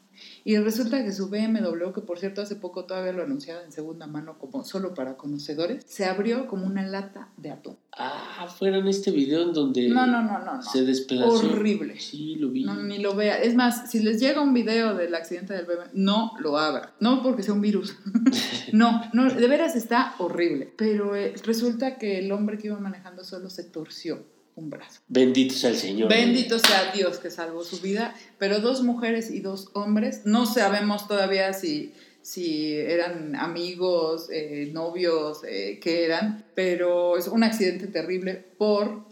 Y 0.45 0.57
resulta 0.59 1.03
que 1.05 1.12
su 1.12 1.29
BMW, 1.29 1.93
que 1.95 2.01
por 2.01 2.19
cierto 2.19 2.43
hace 2.43 2.57
poco 2.57 2.85
todavía 2.85 3.12
lo 3.12 3.23
anunciaba 3.23 3.62
en 3.62 3.73
segunda 3.73 4.07
mano 4.07 4.39
como 4.39 4.65
solo 4.65 4.95
para 4.95 5.17
conocedores, 5.17 5.85
se 5.87 6.05
abrió 6.05 6.47
como 6.47 6.67
una 6.67 6.87
lata 6.87 7.29
de 7.37 7.51
atún. 7.51 7.77
Ah, 7.93 8.47
fuera 8.57 8.79
en 8.79 8.87
este 8.87 9.11
video 9.11 9.43
en 9.43 9.53
donde 9.53 9.89
no, 9.89 10.07
no, 10.07 10.23
no, 10.23 10.39
no, 10.39 10.57
no. 10.57 10.62
se 10.62 10.85
desplazó. 10.85 11.49
Horrible. 11.49 11.99
Sí, 11.99 12.37
lo 12.37 12.51
vi. 12.51 12.65
No, 12.65 12.83
ni 12.83 12.99
lo 12.99 13.15
vea. 13.15 13.41
Es 13.43 13.55
más, 13.55 13.91
si 13.91 14.01
les 14.01 14.21
llega 14.21 14.41
un 14.41 14.55
video 14.55 14.95
del 14.95 15.15
accidente 15.15 15.55
del 15.55 15.67
BMW, 15.67 15.91
no 15.95 16.33
lo 16.41 16.59
abra. 16.59 16.95
No 17.01 17.23
porque 17.23 17.43
sea 17.43 17.55
un 17.55 17.61
virus. 17.61 17.97
no, 18.73 19.03
no, 19.12 19.31
de 19.31 19.49
veras 19.49 19.77
está 19.77 20.15
horrible. 20.19 20.73
Pero 20.77 21.17
eh, 21.17 21.35
resulta 21.45 21.97
que 21.99 22.19
el 22.19 22.31
hombre 22.33 22.59
que 22.59 22.69
iba 22.69 22.79
manejando 22.79 23.25
solo 23.25 23.51
se 23.51 23.65
torció 23.65 24.25
un 24.57 24.71
brazo. 24.71 25.01
Bendito 25.07 25.55
sea 25.55 25.71
el 25.71 25.77
Señor. 25.77 26.09
Bendito 26.09 26.59
sea 26.59 26.90
Dios 26.92 27.19
que 27.19 27.31
salvó 27.31 27.62
su 27.62 27.81
vida. 27.81 28.14
Pero 28.38 28.61
dos 28.61 28.83
mujeres 28.83 29.31
y 29.31 29.40
dos 29.40 29.71
hombres, 29.75 30.23
no 30.25 30.47
sabemos 30.47 31.07
todavía 31.07 31.53
si, 31.53 31.95
si 32.23 32.75
eran 32.75 33.37
amigos, 33.37 34.29
eh, 34.33 34.71
novios, 34.73 35.42
eh, 35.47 35.79
qué 35.81 36.07
eran, 36.07 36.45
pero 36.55 37.16
es 37.16 37.29
un 37.29 37.45
accidente 37.45 37.87
terrible 37.87 38.35
por 38.59 39.07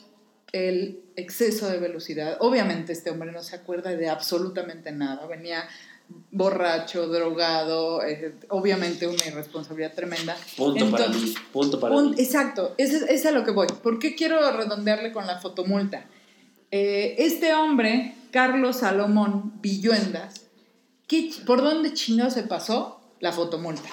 el 0.52 1.02
exceso 1.16 1.68
de 1.68 1.78
velocidad. 1.78 2.38
Obviamente 2.40 2.92
este 2.92 3.11
hombre 3.11 3.30
no 3.30 3.42
se 3.42 3.57
acuerda 3.57 3.94
de 3.94 4.09
absolutamente 4.09 4.92
nada. 4.92 5.26
Venía 5.26 5.68
borracho, 6.31 7.09
drogado, 7.09 8.05
eh, 8.05 8.35
obviamente 8.49 9.07
una 9.07 9.25
irresponsabilidad 9.27 9.95
tremenda. 9.95 10.37
Punto 10.57 10.85
Entonces, 10.85 11.09
para 11.09 11.19
mí, 11.19 11.35
punto 11.53 11.81
para 11.81 11.95
un, 11.97 12.11
mí. 12.11 12.17
Exacto, 12.19 12.75
es, 12.77 12.93
es, 12.93 13.25
a 13.27 13.31
lo 13.31 13.45
que 13.45 13.53
voy. 13.53 13.67
¿Por 13.83 13.99
qué 13.99 14.14
quiero 14.14 14.51
redondearle 14.51 15.12
con 15.12 15.27
la 15.27 15.38
fotomulta? 15.38 16.07
Eh, 16.71 17.14
este 17.19 17.55
hombre, 17.55 18.14
Carlos 18.33 18.79
Salomón 18.79 19.55
Villuendas, 19.62 20.47
¿qué, 21.07 21.31
¿por 21.47 21.62
dónde 21.62 21.95
chino 21.95 22.31
se 22.31 22.43
pasó 22.43 23.01
la 23.21 23.33
fotomulta? 23.33 23.88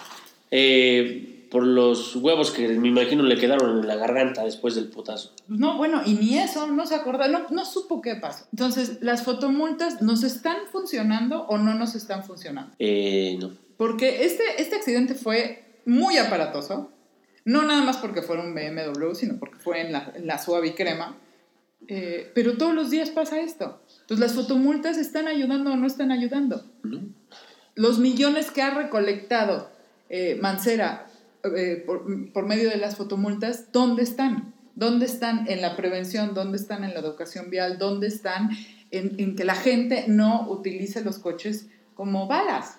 Eh, 0.50 1.31
por 1.52 1.68
los 1.68 2.16
huevos 2.16 2.52
que 2.52 2.70
me 2.70 2.88
imagino 2.88 3.24
le 3.24 3.38
quedaron 3.38 3.80
en 3.80 3.88
la 3.88 3.98
garganta 3.98 4.46
después 4.46 4.74
del 4.74 4.88
putazo. 4.88 5.34
No, 5.50 5.78
bueno, 5.78 6.02
y 6.06 6.14
ni 6.14 6.40
eso, 6.40 6.66
no 6.68 6.88
se 6.88 6.96
acuerda, 6.96 7.28
no, 7.28 7.46
no 7.50 7.66
supo 7.66 8.02
qué 8.02 8.16
pasó. 8.16 8.48
Entonces, 8.54 9.00
¿las 9.02 9.24
fotomultas 9.24 10.02
nos 10.02 10.24
están 10.24 10.56
funcionando 10.72 11.44
o 11.48 11.58
no 11.58 11.74
nos 11.74 11.94
están 11.94 12.24
funcionando? 12.24 12.74
Eh, 12.80 13.38
no. 13.38 13.52
Porque 13.76 14.24
este, 14.24 14.44
este 14.60 14.78
accidente 14.78 15.14
fue 15.14 15.82
muy 15.86 16.18
aparatoso, 16.18 16.90
no 17.44 17.64
nada 17.64 17.84
más 17.84 17.98
porque 17.98 18.22
fue 18.22 18.40
un 18.40 18.56
BMW, 18.56 19.14
sino 19.14 19.38
porque 19.38 19.60
fue 19.60 19.82
en 19.82 19.92
la, 19.92 20.14
en 20.16 20.28
la 20.28 20.38
suave 20.38 20.70
y 20.70 20.72
crema. 20.72 21.18
Eh, 21.90 22.32
pero 22.34 22.58
todos 22.58 22.74
los 22.74 22.90
días 22.90 23.10
pasa 23.10 23.42
esto. 23.42 23.82
Entonces, 24.02 24.20
¿las 24.20 24.34
fotomultas 24.36 24.98
están 24.98 25.28
ayudando 25.28 25.74
o 25.74 25.76
no 25.76 25.86
están 25.86 26.14
ayudando? 26.14 26.64
No. 26.84 27.02
Los 27.76 28.00
millones 28.00 28.52
que 28.52 28.62
ha 28.62 28.70
recolectado 28.70 29.70
eh, 30.10 30.38
Mancera 30.42 31.11
eh, 31.44 31.84
por, 31.86 32.32
por, 32.34 32.46
medio 32.46 32.70
de 32.70 32.78
las 32.78 32.98
fotomultas, 32.98 33.72
¿dónde 33.72 34.04
están? 34.04 34.54
¿Dónde 34.76 35.06
están 35.06 35.48
en 35.50 35.62
la 35.62 35.76
prevención? 35.76 36.34
¿Dónde 36.34 36.58
están 36.58 36.84
en 36.84 36.94
la 36.94 37.00
educación 37.00 37.50
vial? 37.50 37.78
¿Dónde 37.78 38.08
están 38.08 38.50
en, 38.92 39.16
en 39.18 39.36
que 39.36 39.44
la 39.44 39.56
gente 39.56 40.06
no 40.08 40.48
utilice 40.50 41.04
los 41.04 41.20
coches 41.20 41.68
como 41.96 42.28
balas? 42.28 42.78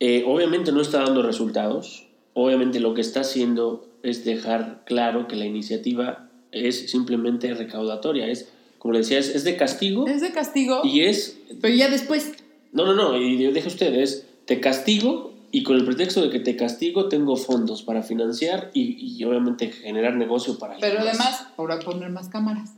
Eh, 0.00 0.24
obviamente 0.26 0.72
no 0.72 0.80
está 0.80 1.00
dando 1.00 1.22
resultados. 1.22 2.08
Obviamente 2.34 2.80
lo 2.80 2.94
que 2.94 3.00
está 3.02 3.20
haciendo 3.20 3.86
es 4.02 4.24
dejar 4.24 4.82
claro 4.84 5.28
que 5.28 5.36
la 5.36 5.44
iniciativa 5.44 6.28
es 6.50 6.90
simplemente 6.90 7.54
recaudatoria. 7.54 8.26
Es, 8.26 8.48
como 8.78 8.92
le 8.92 9.00
decía, 9.00 9.18
es, 9.18 9.28
es 9.28 9.44
de 9.44 9.56
castigo. 9.56 10.06
Es 10.06 10.20
de 10.20 10.32
castigo. 10.32 10.80
Y 10.84 11.02
es... 11.02 11.38
Pero 11.60 11.74
ya 11.74 11.88
después... 11.88 12.32
No, 12.72 12.84
no, 12.86 12.94
no. 12.94 13.16
Y 13.16 13.52
deja 13.52 13.68
usted, 13.68 13.94
es 13.94 14.26
te 14.46 14.60
castigo 14.60 15.31
y 15.52 15.62
con 15.62 15.76
el 15.76 15.84
pretexto 15.84 16.22
de 16.22 16.30
que 16.30 16.40
te 16.40 16.56
castigo 16.56 17.08
tengo 17.08 17.36
fondos 17.36 17.82
para 17.82 18.02
financiar 18.02 18.70
y, 18.72 18.96
y 18.98 19.22
obviamente 19.24 19.70
generar 19.70 20.16
negocio 20.16 20.58
para 20.58 20.78
Pero 20.78 21.00
además, 21.00 21.46
ahora 21.58 21.78
poner 21.78 22.10
más 22.10 22.30
cámaras. 22.30 22.70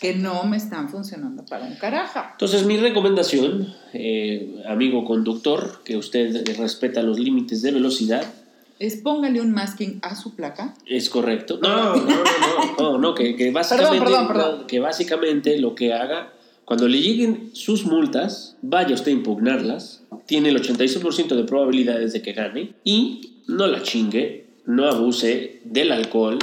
Que 0.00 0.14
no 0.14 0.44
me 0.44 0.58
están 0.58 0.90
funcionando 0.90 1.44
para 1.44 1.64
un 1.64 1.74
caraja. 1.74 2.28
Entonces, 2.32 2.64
mi 2.66 2.76
recomendación, 2.76 3.74
eh, 3.92 4.62
amigo 4.68 5.04
conductor, 5.04 5.82
que 5.84 5.96
usted 5.96 6.56
respeta 6.56 7.02
los 7.02 7.18
límites 7.18 7.62
de 7.62 7.72
velocidad. 7.72 8.24
Es 8.78 8.96
póngale 8.98 9.40
un 9.40 9.50
masking 9.50 9.98
a 10.02 10.14
su 10.14 10.36
placa. 10.36 10.74
Es 10.86 11.10
correcto. 11.10 11.58
No, 11.60 11.96
no, 11.96 11.96
no, 11.96 12.06
no, 12.06 12.76
no, 12.78 12.98
no 12.98 13.14
que, 13.14 13.34
que, 13.34 13.50
básicamente, 13.50 14.04
perdón, 14.04 14.28
perdón, 14.28 14.48
perdón. 14.52 14.66
que 14.68 14.78
básicamente 14.78 15.58
lo 15.58 15.74
que 15.74 15.92
haga, 15.92 16.32
cuando 16.64 16.88
le 16.88 17.00
lleguen 17.00 17.50
sus 17.54 17.84
multas, 17.84 18.56
vaya 18.62 18.94
usted 18.94 19.12
a 19.12 19.14
impugnarlas, 19.14 20.02
tiene 20.26 20.50
el 20.50 20.62
86% 20.62 21.34
de 21.34 21.44
probabilidades 21.44 22.12
de 22.12 22.22
que 22.22 22.32
gane 22.32 22.74
y 22.84 23.34
no 23.46 23.66
la 23.66 23.82
chingue, 23.82 24.46
no 24.64 24.86
abuse 24.86 25.60
del 25.64 25.92
alcohol, 25.92 26.38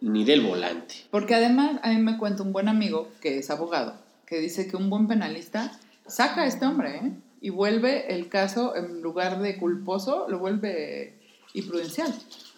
ni 0.00 0.24
del 0.24 0.42
volante. 0.42 0.94
Porque 1.10 1.34
además, 1.34 1.80
a 1.82 1.90
mí 1.90 1.96
me 1.96 2.18
cuenta 2.18 2.42
un 2.42 2.52
buen 2.52 2.68
amigo 2.68 3.08
que 3.22 3.38
es 3.38 3.50
abogado, 3.50 3.94
que 4.26 4.38
dice 4.38 4.68
que 4.68 4.76
un 4.76 4.90
buen 4.90 5.08
penalista 5.08 5.72
saca 6.06 6.42
a 6.42 6.46
este 6.46 6.66
hombre, 6.66 6.96
¿eh? 6.96 7.12
Y 7.40 7.50
vuelve 7.50 8.14
el 8.14 8.28
caso, 8.28 8.74
en 8.76 9.02
lugar 9.02 9.40
de 9.40 9.58
culposo, 9.58 10.26
lo 10.28 10.38
vuelve 10.38 11.14
imprudencial. 11.52 12.12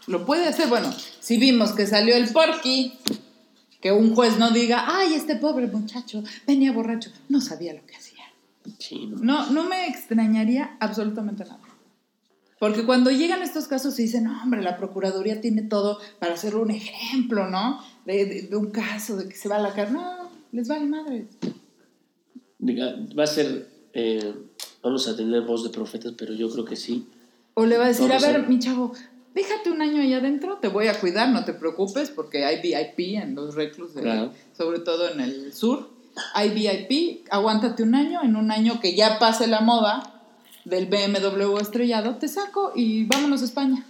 Lo 0.06 0.24
puede 0.24 0.46
hacer, 0.46 0.68
bueno, 0.68 0.92
si 1.20 1.38
vimos 1.38 1.72
que 1.72 1.86
salió 1.86 2.16
el 2.16 2.28
porqui, 2.28 2.92
que 3.80 3.92
un 3.92 4.14
juez 4.14 4.38
no 4.38 4.50
diga, 4.50 4.84
ay, 4.86 5.14
este 5.14 5.36
pobre 5.36 5.66
muchacho 5.66 6.22
venía 6.46 6.72
borracho, 6.72 7.10
no 7.28 7.40
sabía 7.40 7.74
lo 7.74 7.84
que 7.86 7.96
hacía. 7.96 8.24
No. 9.20 9.48
No, 9.50 9.64
me 9.68 9.86
extrañaría 9.86 10.76
absolutamente 10.80 11.44
nada. 11.44 11.60
Porque 12.58 12.84
cuando 12.84 13.10
llegan 13.10 13.42
estos 13.42 13.68
casos 13.68 13.94
se 13.94 14.02
dicen, 14.02 14.24
no, 14.24 14.42
hombre, 14.42 14.62
la 14.62 14.76
Procuraduría 14.78 15.40
tiene 15.40 15.62
todo 15.62 16.00
para 16.18 16.34
hacerlo 16.34 16.62
un 16.62 16.70
ejemplo, 16.70 17.48
¿no? 17.50 17.80
De, 18.06 18.24
de- 18.24 18.42
de 18.42 18.56
un 18.56 18.70
caso, 18.70 19.16
de 19.16 19.28
que 19.28 19.36
se 19.36 19.48
va 19.48 19.56
a 19.56 19.60
la 19.60 19.74
cárcel. 19.74 19.96
No, 19.96 20.30
les 20.52 20.66
vale 20.66 20.86
madre. 20.86 21.26
Diga, 22.58 22.94
va 23.16 23.24
a 23.24 23.26
ser, 23.26 23.68
eh, 23.92 24.34
vamos 24.82 25.06
a 25.06 25.14
tener 25.16 25.42
voz 25.42 25.62
de 25.64 25.70
profetas, 25.70 26.14
pero 26.16 26.32
yo 26.34 26.50
creo 26.50 26.64
que 26.64 26.76
sí. 26.76 27.06
O 27.54 27.66
le 27.66 27.76
va 27.78 27.84
a 27.84 27.88
decir, 27.88 28.08
Vamos 28.08 28.24
a 28.24 28.32
ver. 28.32 28.48
mi 28.48 28.58
chavo, 28.58 28.92
déjate 29.36 29.70
un 29.70 29.80
año 29.82 30.02
allá 30.02 30.16
adentro, 30.16 30.56
te 30.60 30.66
voy 30.68 30.88
a 30.88 30.98
cuidar, 30.98 31.28
no 31.28 31.44
te 31.44 31.52
preocupes, 31.52 32.10
porque 32.10 32.44
hay 32.44 32.60
VIP 32.60 33.14
en 33.16 33.34
los 33.36 33.54
reclus, 33.54 33.94
de- 33.94 34.02
Claro. 34.02 34.32
sobre 34.56 34.80
todo 34.80 35.08
en 35.12 35.20
el 35.20 35.52
sur. 35.52 35.90
Hay 36.34 36.48
VIP, 36.50 37.24
aguántate 37.30 37.82
un 37.84 37.94
año, 37.94 38.20
en 38.24 38.34
un 38.34 38.50
año 38.50 38.80
que 38.80 38.96
ya 38.96 39.18
pase 39.20 39.46
la 39.46 39.60
moda 39.60 40.22
del 40.64 40.86
BMW 40.86 41.58
estrellado, 41.60 42.16
te 42.16 42.26
saco 42.26 42.72
y 42.74 43.04
vámonos 43.04 43.42
a 43.42 43.44
España. 43.44 43.86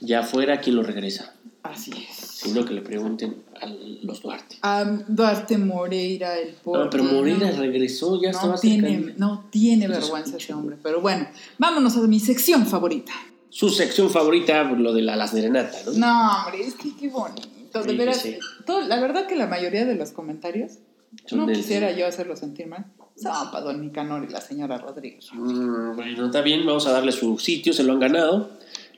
Ya 0.00 0.22
fuera, 0.22 0.60
¿quién 0.60 0.76
lo 0.76 0.82
regresa? 0.82 1.34
Así 1.62 1.92
es. 1.92 2.16
Sino 2.16 2.64
que 2.64 2.72
le 2.72 2.80
pregunten 2.80 3.42
a 3.60 3.66
los 3.66 4.22
Duarte. 4.22 4.56
A 4.62 4.82
Duarte 5.06 5.58
Moreira, 5.58 6.38
el 6.38 6.54
pobre. 6.54 6.84
No, 6.84 6.90
pero 6.90 7.04
Moreira 7.04 7.50
regresó, 7.50 8.18
ya 8.18 8.30
no 8.32 8.38
estaba 8.38 8.56
tiene, 8.58 8.96
cerca. 8.98 9.12
no 9.18 9.44
tiene 9.50 9.86
vergüenza 9.86 10.38
ese 10.38 10.54
hombre. 10.54 10.78
Pero 10.82 11.02
bueno, 11.02 11.26
vámonos 11.58 11.94
a 11.98 12.00
mi 12.06 12.18
sección 12.18 12.66
favorita. 12.66 13.12
Su 13.50 13.68
sección 13.70 14.10
favorita, 14.10 14.62
lo 14.64 14.92
de 14.92 15.02
la, 15.02 15.16
la 15.16 15.26
serenata, 15.26 15.76
¿no? 15.86 15.92
No, 15.92 16.44
hombre, 16.46 16.62
es 16.66 16.74
que 16.74 16.94
qué 16.98 17.08
bonito. 17.08 17.48
De 17.72 17.90
Sí, 17.90 17.96
veras, 17.96 18.16
sí. 18.20 18.36
todo- 18.66 18.80
la 18.82 18.98
verdad 19.00 19.26
que 19.26 19.36
la 19.36 19.46
mayoría 19.46 19.84
de 19.84 19.94
los 19.94 20.10
comentarios, 20.10 20.72
Son 21.26 21.40
no 21.40 21.46
del- 21.46 21.56
quisiera 21.56 21.90
yo 21.92 22.06
hacerlo 22.06 22.36
sentir 22.36 22.66
mal, 22.66 22.86
son 23.16 23.50
para 23.52 23.64
don 23.64 23.80
Nicanor 23.80 24.24
y 24.28 24.32
la 24.32 24.40
señora 24.40 24.78
Rodríguez. 24.78 25.28
Mm, 25.32 25.94
bueno, 25.96 26.26
está 26.26 26.40
bien, 26.42 26.64
vamos 26.66 26.86
a 26.86 26.92
darle 26.92 27.12
su 27.12 27.38
sitio, 27.38 27.72
se 27.72 27.82
lo 27.84 27.92
han 27.92 28.00
ganado. 28.00 28.50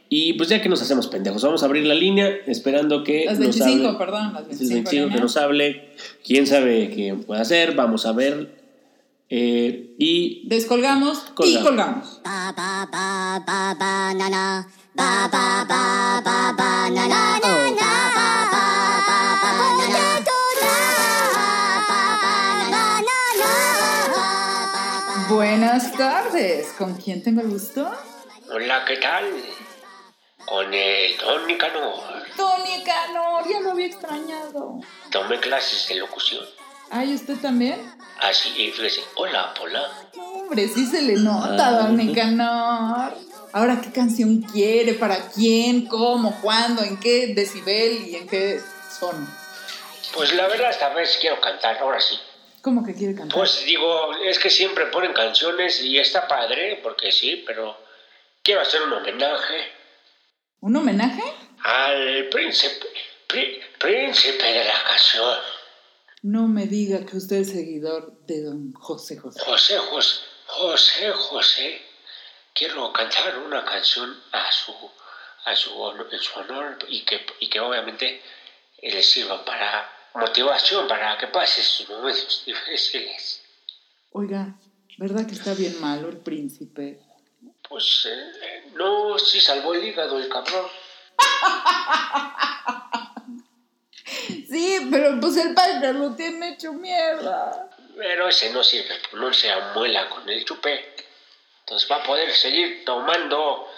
Y 0.08 0.34
pues 0.34 0.50
ya 0.50 0.60
que 0.60 0.68
nos 0.68 0.82
hacemos 0.82 1.06
pendejos, 1.06 1.42
vamos 1.42 1.62
a 1.62 1.66
abrir 1.66 1.86
la 1.86 1.94
línea 1.94 2.28
esperando 2.46 3.02
que 3.02 3.24
Las 3.24 3.38
nos 3.38 3.56
25, 3.58 3.88
hable- 3.88 3.98
perdón, 3.98 4.32
las 4.34 4.42
Es 4.42 4.60
el 4.60 4.68
25. 4.68 4.74
25 4.90 5.14
que 5.14 5.20
nos 5.20 5.36
hable, 5.38 5.88
quién 6.24 6.46
sabe 6.46 6.90
qué 6.94 7.14
puede 7.14 7.40
hacer, 7.40 7.74
vamos 7.74 8.04
a 8.04 8.12
ver. 8.12 8.62
Eh, 9.35 9.95
y 9.99 10.47
Descolgamos 10.47 11.25
y 11.29 11.33
Colgamos. 11.33 11.62
colgamos. 11.66 12.21
ba 12.23 12.53
ba 12.55 12.87
ba 12.92 13.40
ba 13.47 13.75
banana 13.81 14.68
ba 14.92 15.27
ba 15.33 15.64
ba 15.64 16.21
ba 16.23 16.53
banana 16.53 17.40
oh 17.42 17.75
ba 17.81 17.92
ba 18.12 18.29
ba 18.53 18.66
ba 19.09 19.51
banana 19.73 20.03
Buenas 25.31 25.92
tardes, 25.97 26.75
¿con 26.77 26.95
quién 26.97 27.23
tengo 27.23 27.40
el 27.40 27.49
gusto? 27.49 27.90
Hola, 28.53 28.85
¿qué 28.85 28.97
tal? 28.99 29.25
Con 30.45 30.75
el 30.75 31.16
Don 31.16 31.47
Nicanor. 31.47 31.95
Don 32.37 32.62
Nicanor, 32.64 33.49
ya 33.49 33.61
lo 33.61 33.71
había 33.71 33.87
extrañado. 33.87 34.81
Tomé 35.11 35.40
clases 35.40 35.88
de 35.88 35.95
locución. 35.95 36.45
Ay, 36.92 37.14
¿usted 37.14 37.37
también? 37.38 37.81
Así, 38.20 38.50
y 38.57 38.70
fíjese, 38.70 39.02
hola, 39.16 39.55
Pola. 39.55 39.90
Hombre, 40.16 40.68
sí 40.68 40.87
se 40.87 41.02
le 41.02 41.14
nota, 41.14 41.68
Ah. 41.68 41.72
don 41.83 41.96
Nicanor. 41.96 43.14
Ahora, 43.55 43.81
¿qué 43.83 43.90
canción 43.90 44.42
quiere? 44.42 44.94
¿Para 44.94 45.16
quién? 45.31 45.87
¿Cómo? 45.87 46.38
¿Cuándo? 46.40 46.83
¿En 46.83 46.98
qué 47.00 47.28
decibel? 47.35 48.09
¿Y 48.09 48.16
en 48.16 48.28
qué 48.28 48.61
son? 49.00 49.26
Pues 50.14 50.35
la 50.35 50.46
verdad, 50.48 50.70
esta 50.70 50.90
vez 50.90 51.16
quiero 51.20 51.40
cantar, 51.40 51.78
ahora 51.78 52.00
sí. 52.00 52.18
¿Cómo 52.61 52.85
que 52.85 52.94
quiere 52.94 53.14
cantar? 53.14 53.37
Pues 53.37 53.64
digo, 53.64 54.14
es 54.24 54.38
que 54.38 54.50
siempre 54.50 54.87
ponen 54.87 55.12
canciones 55.12 55.81
y 55.83 55.98
está 55.98 56.28
padre, 56.28 56.78
porque 56.83 57.11
sí, 57.11 57.42
pero 57.46 57.76
quiero 58.42 58.61
hacer 58.61 58.83
un 58.83 58.92
homenaje 58.92 59.55
¿Un 60.61 60.76
homenaje? 60.76 61.22
al 61.64 62.28
príncipe, 62.31 62.87
príncipe 63.78 64.44
de 64.44 64.64
la 64.64 64.74
canción, 64.87 65.37
No 66.22 66.46
me 66.46 66.66
diga 66.66 67.04
que 67.04 67.16
usted 67.16 67.37
es 67.37 67.50
seguidor 67.50 68.16
de 68.26 68.42
don 68.42 68.72
José 68.74 69.18
José. 69.18 69.40
José 69.44 69.78
José, 69.78 70.20
José 70.46 71.12
José. 71.12 71.82
Quiero 72.54 72.92
cantar 72.92 73.38
una 73.38 73.64
canción 73.64 74.16
a 74.30 74.52
su, 74.52 74.72
a 75.44 75.56
su, 75.56 75.70
en 76.12 76.18
su 76.20 76.38
honor 76.38 76.78
y 76.88 77.04
que, 77.04 77.26
y 77.40 77.50
que 77.50 77.58
obviamente 77.58 78.22
le 78.82 79.02
sirva 79.02 79.44
para 79.44 79.90
motivación, 80.14 80.87
para 80.87 81.18
que 81.18 81.26
pase 81.26 81.61
sus 81.61 81.88
momentos 81.88 82.44
difíciles. 82.46 83.42
Oiga, 84.12 84.54
¿verdad 84.98 85.26
que 85.26 85.35
está 85.35 85.54
bien 85.54 85.80
malo 85.80 86.08
el 86.08 86.18
príncipe? 86.18 87.00
Pues 87.68 88.06
eh, 88.08 88.70
no, 88.74 89.18
sí 89.18 89.40
salvó 89.40 89.74
el 89.74 89.82
hígado 89.85 90.20
el 90.20 90.28
cabrón. 90.28 90.66
Sí, 94.04 94.88
pero 94.90 95.18
pues 95.20 95.36
el 95.36 95.54
padre 95.54 95.92
lo 95.92 96.14
tiene 96.14 96.50
hecho 96.50 96.72
mierda. 96.72 97.68
Pero 97.96 98.28
ese 98.28 98.50
no 98.52 98.64
sirve, 98.64 98.94
no 99.14 99.32
se 99.32 99.50
amuela 99.50 100.08
con 100.08 100.28
el 100.28 100.44
chupé. 100.44 100.80
Entonces 101.60 101.88
va 101.90 101.96
a 101.96 102.02
poder 102.02 102.30
seguir 102.32 102.84
tomando, 102.84 103.68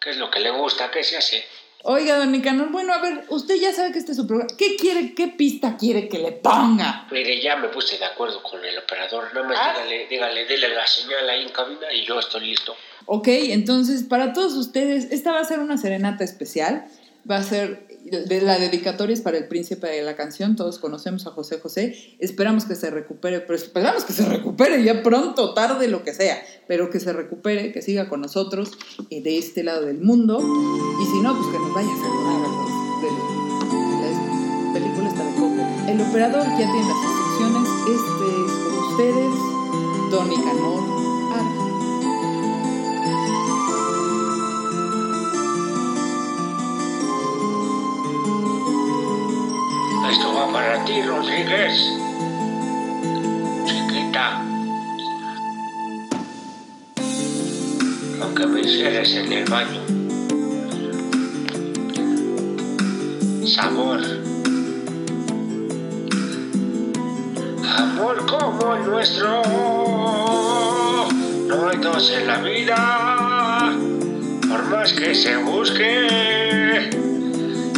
que 0.00 0.10
es 0.10 0.16
lo 0.16 0.30
que 0.30 0.40
le 0.40 0.50
gusta, 0.50 0.90
que 0.90 1.04
se 1.04 1.16
hace. 1.16 1.44
Oiga, 1.86 2.16
don 2.16 2.32
Nicanor, 2.32 2.70
bueno, 2.70 2.94
a 2.94 2.98
ver, 2.98 3.24
usted 3.28 3.56
ya 3.56 3.70
sabe 3.70 3.92
que 3.92 3.98
este 3.98 4.12
es 4.12 4.16
su 4.16 4.26
programa. 4.26 4.50
¿Qué 4.56 4.76
quiere, 4.76 5.14
qué 5.14 5.28
pista 5.28 5.76
quiere 5.76 6.08
que 6.08 6.18
le 6.18 6.32
ponga? 6.32 7.06
Mire, 7.10 7.42
ya 7.42 7.56
me 7.56 7.68
puse 7.68 7.98
de 7.98 8.06
acuerdo 8.06 8.42
con 8.42 8.64
el 8.64 8.78
operador. 8.78 9.34
Nada 9.34 9.46
más 9.46 9.58
Ah. 9.60 9.72
dígale, 9.74 10.06
dígale, 10.06 10.46
dele 10.46 10.68
la 10.70 10.86
señal 10.86 11.28
ahí 11.28 11.42
en 11.42 11.50
cabina 11.50 11.92
y 11.92 12.06
yo 12.06 12.18
estoy 12.18 12.46
listo. 12.46 12.74
Ok, 13.04 13.28
entonces 13.28 14.02
para 14.04 14.32
todos 14.32 14.54
ustedes, 14.54 15.12
esta 15.12 15.32
va 15.32 15.40
a 15.40 15.44
ser 15.44 15.58
una 15.58 15.76
serenata 15.76 16.24
especial. 16.24 16.86
Va 17.30 17.36
a 17.36 17.42
ser, 17.42 17.86
la 18.10 18.58
dedicatoria 18.58 19.14
es 19.14 19.20
para 19.20 19.38
el 19.38 19.48
príncipe 19.48 19.86
de 19.86 20.02
la 20.02 20.16
canción. 20.16 20.56
Todos 20.56 20.78
conocemos 20.78 21.26
a 21.26 21.30
José 21.30 21.58
José. 21.58 21.96
Esperamos 22.18 22.64
que 22.64 22.74
se 22.74 22.90
recupere, 22.90 23.40
pero 23.40 23.54
esperamos 23.54 24.04
que 24.04 24.12
se 24.12 24.24
recupere 24.24 24.82
ya 24.82 25.02
pronto, 25.02 25.54
tarde, 25.54 25.88
lo 25.88 26.04
que 26.04 26.12
sea. 26.12 26.42
Pero 26.68 26.90
que 26.90 27.00
se 27.00 27.12
recupere, 27.12 27.72
que 27.72 27.82
siga 27.82 28.08
con 28.08 28.20
nosotros 28.20 28.72
eh, 29.10 29.22
de 29.22 29.38
este 29.38 29.62
lado 29.62 29.86
del 29.86 30.00
mundo. 30.00 30.38
Y 30.38 31.06
si 31.06 31.20
no, 31.20 31.36
pues 31.36 31.48
que 31.48 31.58
nos 31.58 31.74
vaya 31.74 31.92
a 31.92 31.96
saludar 31.96 32.36
a 32.36 32.48
los 32.48 32.74
de 33.02 33.10
la 34.66 34.72
película 34.72 35.08
esta 35.08 35.24
de 35.24 35.34
Coco. 35.34 35.88
El 35.88 36.00
operador 36.00 36.44
ya 36.44 36.56
tiene 36.56 36.80
las 36.80 36.96
instrucciones. 36.96 37.68
Este 37.84 38.26
es 38.44 38.52
con 38.64 38.78
ustedes, 38.90 40.10
Don 40.10 40.28
Nicanor 40.28 41.13
para 50.54 50.84
ti, 50.84 51.02
Rodríguez. 51.02 51.74
Chiquita. 53.66 54.40
Aunque 58.22 58.46
me 58.46 58.60
hicieras 58.60 59.10
en 59.14 59.32
el 59.32 59.44
baño. 59.50 59.80
Sabor. 63.44 64.00
Amor 67.76 68.26
como 68.26 68.74
el 68.76 68.84
nuestro. 68.84 69.42
No 71.48 71.68
hay 71.68 71.78
dos 71.78 72.12
en 72.12 72.26
la 72.28 72.38
vida. 72.38 73.72
Por 74.48 74.64
más 74.66 74.92
que 74.92 75.16
se 75.16 75.36
busque 75.38 76.90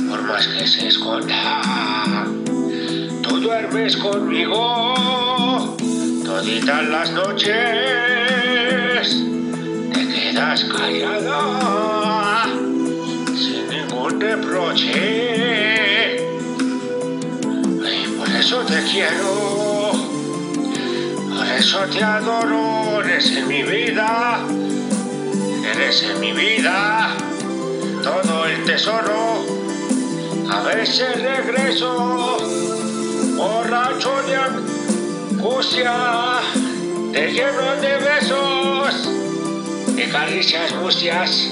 por 0.08 0.22
más 0.22 0.46
que 0.46 0.66
se 0.66 0.88
esconda. 0.88 2.05
Duermes 3.46 3.96
conmigo 3.98 5.76
toditas 6.24 6.82
las 6.88 7.12
noches, 7.12 7.52
te 9.94 10.08
quedas 10.08 10.64
callada 10.64 12.44
sin 13.36 13.68
ningún 13.68 14.20
reproche. 14.20 16.16
Y 17.84 18.08
por 18.18 18.28
eso 18.30 18.62
te 18.64 18.82
quiero, 18.90 19.92
por 21.36 21.46
eso 21.46 21.78
te 21.92 22.02
adoro, 22.02 23.00
eres 23.04 23.30
en 23.30 23.46
mi 23.46 23.62
vida, 23.62 24.40
eres 25.72 26.02
en 26.02 26.18
mi 26.18 26.32
vida 26.32 27.14
todo 28.02 28.46
el 28.46 28.64
tesoro. 28.64 29.46
A 30.50 30.62
veces 30.62 31.22
regreso, 31.22 32.38
borracho 33.46 34.12
de 34.26 34.36
angustia, 34.36 35.94
te 37.12 37.32
lleno 37.32 37.76
de 37.80 37.92
besos 38.08 39.08
y 39.96 40.02
caricias 40.10 40.74
mustias. 40.82 41.50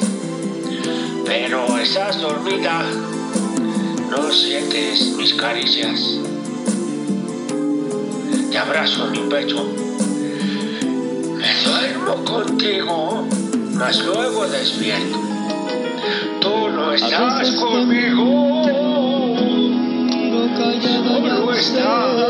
Pero 1.25 1.79
estás 1.79 2.21
dormida, 2.21 2.83
no 4.11 4.33
sientes 4.33 5.15
mis 5.17 5.35
caricias. 5.35 6.01
Te 8.51 8.59
abrazo 8.59 9.07
en 9.07 9.13
mi 9.13 9.31
pecho, 9.31 9.65
me 11.39 11.55
duermo 11.65 12.25
contigo, 12.25 13.27
mas 13.75 14.05
luego 14.05 14.47
despierto. 14.49 15.19
Tú 16.41 16.69
no 16.69 16.93
estás 16.93 17.51
conmigo. 17.53 18.84
Estás. 21.57 22.25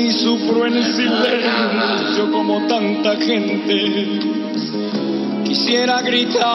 y 0.00 0.10
sufro 0.10 0.66
en 0.66 0.82
silencio 0.82 2.30
como 2.32 2.66
tanta 2.66 3.16
gente. 3.16 4.20
Quisiera 5.44 6.02
gritarte 6.02 6.46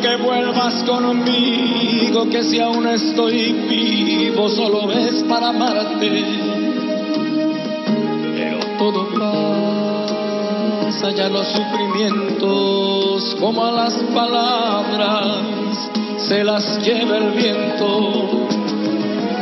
que 0.00 0.16
vuelvas 0.16 0.82
conmigo, 0.84 2.28
que 2.30 2.42
si 2.42 2.60
aún 2.60 2.86
estoy 2.88 3.52
vivo 3.68 4.48
solo 4.48 4.90
es 4.92 5.22
para 5.24 5.48
amarte. 5.48 6.24
Pero 8.34 8.58
todo 8.78 9.08
pasa, 10.82 11.10
ya 11.10 11.28
los 11.28 11.46
sufrimientos, 11.48 13.36
como 13.40 13.64
a 13.64 13.72
las 13.72 13.94
palabras, 14.14 15.53
se 16.28 16.42
las 16.42 16.78
lleva 16.78 17.18
el 17.18 17.30
viento. 17.32 18.48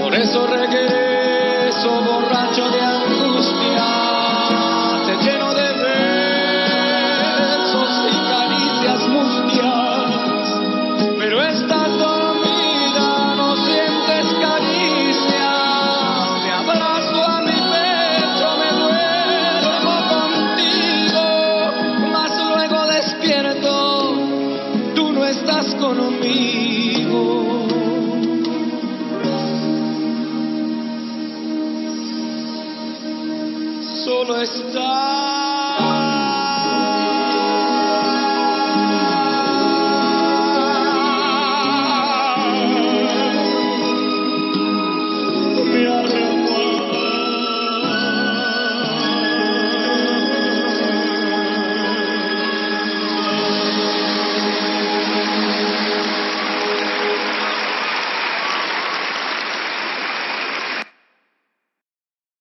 Por 0.01 0.15
eso 0.15 0.47
regreso 0.47 2.01
borracho 2.03 2.69
de 2.71 2.92